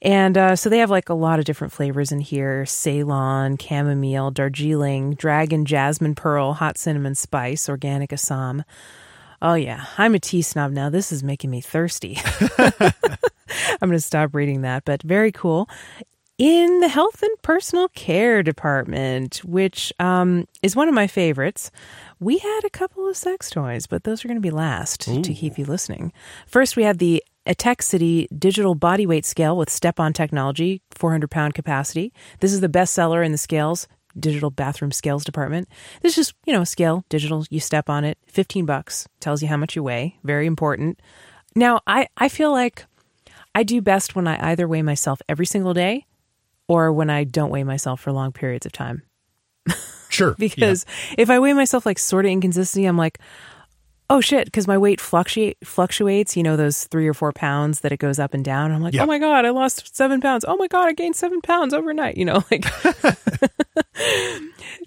[0.00, 4.30] And uh, so they have like a lot of different flavors in here Ceylon, chamomile,
[4.30, 8.64] Darjeeling, dragon, jasmine pearl, hot cinnamon spice, organic Assam.
[9.40, 9.86] Oh, yeah.
[9.96, 10.90] I'm a tea snob now.
[10.90, 12.18] This is making me thirsty.
[12.58, 15.68] I'm going to stop reading that, but very cool.
[16.38, 21.72] In the health and personal care department, which um, is one of my favorites,
[22.20, 25.34] we had a couple of sex toys, but those are going to be last to
[25.34, 26.12] keep you listening.
[26.46, 31.54] First, we had the Etekcity digital body weight scale with step on technology, 400 pound
[31.54, 32.12] capacity.
[32.40, 33.88] This is the best seller in the scales,
[34.18, 35.68] digital bathroom scales department.
[36.02, 39.40] This is just, you know, a scale, digital, you step on it, 15 bucks, tells
[39.42, 41.00] you how much you weigh, very important.
[41.56, 42.84] Now, I, I feel like
[43.54, 46.04] I do best when I either weigh myself every single day
[46.68, 49.02] or when I don't weigh myself for long periods of time.
[50.10, 50.34] Sure.
[50.38, 53.18] Because if I weigh myself like sort of inconsistently, I'm like,
[54.10, 56.36] oh shit, because my weight fluctuate fluctuates.
[56.36, 58.72] You know those three or four pounds that it goes up and down.
[58.72, 59.02] I'm like, Yeah.
[59.02, 60.44] oh my god, I lost seven pounds.
[60.46, 62.16] Oh my god, I gained seven pounds overnight.
[62.16, 62.64] You know, like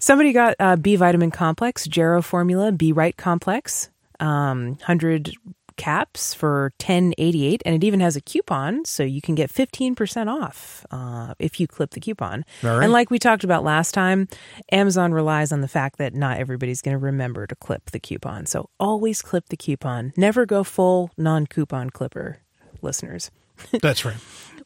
[0.00, 3.90] somebody got uh, B vitamin complex, Gero formula, B right complex,
[4.20, 5.32] um, hundred
[5.82, 9.50] caps for ten eighty eight, and it even has a coupon, so you can get
[9.50, 12.44] fifteen percent off uh, if you clip the coupon.
[12.62, 12.84] Right.
[12.84, 14.28] And like we talked about last time,
[14.70, 18.46] Amazon relies on the fact that not everybody's going to remember to clip the coupon,
[18.46, 20.12] so always clip the coupon.
[20.16, 22.38] Never go full non coupon clipper,
[22.80, 23.32] listeners.
[23.82, 24.16] That's right.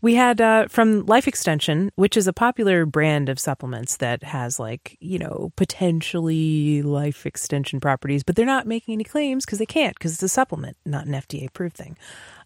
[0.02, 4.58] We had uh, from Life Extension, which is a popular brand of supplements that has
[4.58, 9.66] like, you know, potentially life extension properties, but they're not making any claims because they
[9.66, 11.96] can't because it's a supplement, not an FDA approved thing.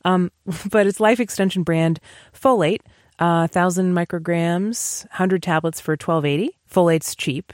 [0.04, 0.30] Um,
[0.70, 2.00] but it's Life Extension brand
[2.32, 2.80] folate,
[3.18, 6.56] uh, 1,000 micrograms, 100 tablets for 1280.
[6.70, 7.52] Folate's cheap.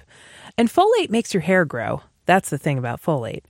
[0.58, 2.02] And folate makes your hair grow.
[2.26, 3.42] That's the thing about folate.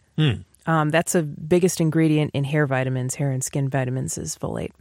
[0.66, 4.72] Um, that's the biggest ingredient in hair vitamins, hair and skin vitamins is folate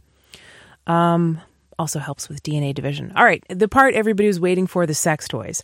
[1.78, 3.12] also helps with DNA division.
[3.16, 5.62] All right, the part everybody was waiting for the sex toys.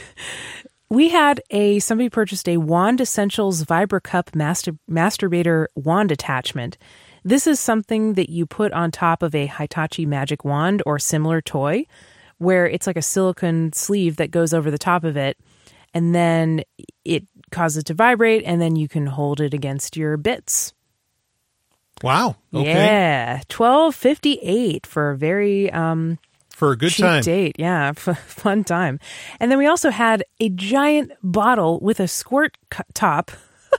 [0.90, 6.76] we had a somebody purchased a Wand Essentials Vibra Cup master, masturbator wand attachment.
[7.24, 11.40] This is something that you put on top of a Hitachi magic wand or similar
[11.40, 11.84] toy
[12.38, 15.36] where it's like a silicone sleeve that goes over the top of it
[15.92, 16.62] and then
[17.04, 20.72] it causes it to vibrate and then you can hold it against your bits.
[22.02, 22.36] Wow.
[22.54, 22.72] Okay.
[22.72, 26.18] Yeah, twelve fifty eight for a very um,
[26.50, 27.22] For a good cheap time.
[27.22, 27.56] date.
[27.58, 28.98] Yeah, fun time.
[29.38, 33.30] And then we also had a giant bottle with a squirt cu- top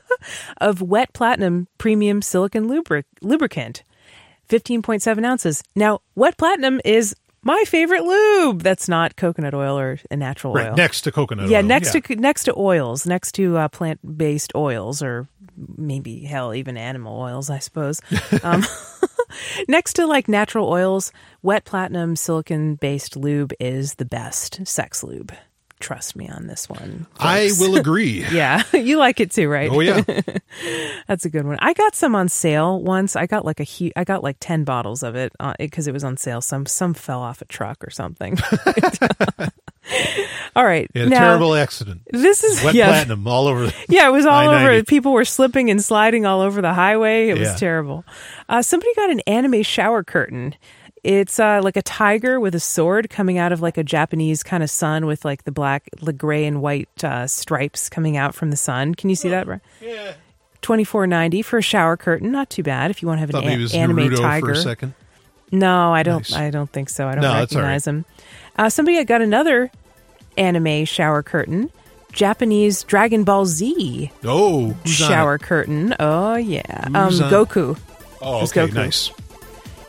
[0.58, 3.84] of wet platinum premium silicon lubric- lubricant,
[4.48, 5.64] fifteen point seven ounces.
[5.76, 8.62] Now, wet platinum is my favorite lube.
[8.62, 10.68] That's not coconut oil or a natural Right.
[10.68, 10.76] oil.
[10.76, 11.64] Next to coconut yeah, oil.
[11.64, 15.28] next to next to oils, next to uh, plant based oils, or
[15.78, 18.02] maybe hell, even animal oils, I suppose.
[18.44, 18.64] um,
[19.68, 21.12] next to like natural oils,
[21.42, 25.34] wet platinum silicon based lube is the best sex lube.
[25.80, 27.08] Trust me on this one.
[27.18, 28.24] I will agree.
[28.32, 29.70] Yeah, you like it too, right?
[29.72, 30.02] Oh yeah.
[31.08, 31.58] That's a good one.
[31.60, 33.16] I got some on sale once.
[33.16, 33.92] I got like a huge.
[33.96, 36.40] I got like ten bottles of it because it was on sale.
[36.40, 38.38] Some some fell off a truck or something.
[40.56, 40.90] All right.
[40.96, 42.02] A now, terrible accident.
[42.12, 43.72] This is Wet yeah, platinum all over.
[43.90, 44.56] Yeah, it was all over.
[44.72, 44.88] I-90.
[44.88, 47.30] People were slipping and sliding all over the highway.
[47.30, 48.04] It was terrible.
[48.50, 50.56] Uh, somebody got an anime shower curtain.
[51.04, 54.62] It's uh, like a tiger with a sword coming out of like a Japanese kind
[54.62, 58.52] of sun with like the black, the gray and white uh, stripes coming out from
[58.52, 58.94] the sun.
[58.94, 59.48] Can you see that?
[59.82, 60.14] Yeah.
[60.62, 62.32] Twenty four ninety for a shower curtain.
[62.32, 64.46] Not too bad if you want to have Thought an a- anime Naruto tiger.
[64.48, 64.94] for a second.
[65.52, 66.30] No, I don't.
[66.30, 66.34] Nice.
[66.34, 67.08] I don't think so.
[67.08, 68.06] I don't No, recognize him.
[68.56, 69.72] Uh, somebody got another
[70.42, 71.70] anime shower curtain.
[72.12, 75.96] Japanese Dragon Ball Z Oh, shower curtain.
[76.00, 77.78] Oh yeah, um, Goku.
[78.22, 78.74] Oh, okay, Goku?
[78.74, 79.12] nice.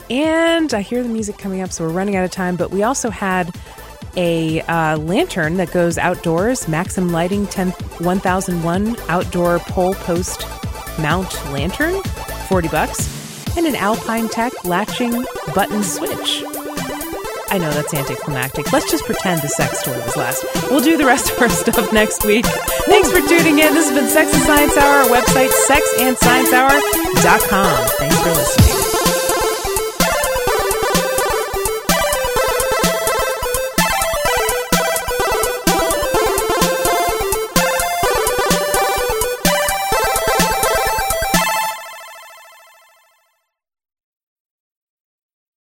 [0.08, 2.56] And I hear the music coming up, so we're running out of time.
[2.56, 3.52] But we also had
[4.16, 10.42] a uh, lantern that goes outdoors, Maxim Lighting 10, 1001 outdoor pole post
[10.98, 12.00] mount lantern,
[12.48, 15.24] 40 bucks, and an Alpine Tech latching
[15.54, 16.44] button switch.
[17.52, 18.72] I know that's anticlimactic.
[18.72, 20.42] Let's just pretend the sex story was last.
[20.70, 22.46] We'll do the rest of our stuff next week.
[22.46, 23.74] Thanks for tuning in.
[23.74, 25.02] This has been Sex and Science Hour.
[25.02, 27.88] Our website, sexandsciencehour.com.
[27.98, 29.21] Thanks for listening.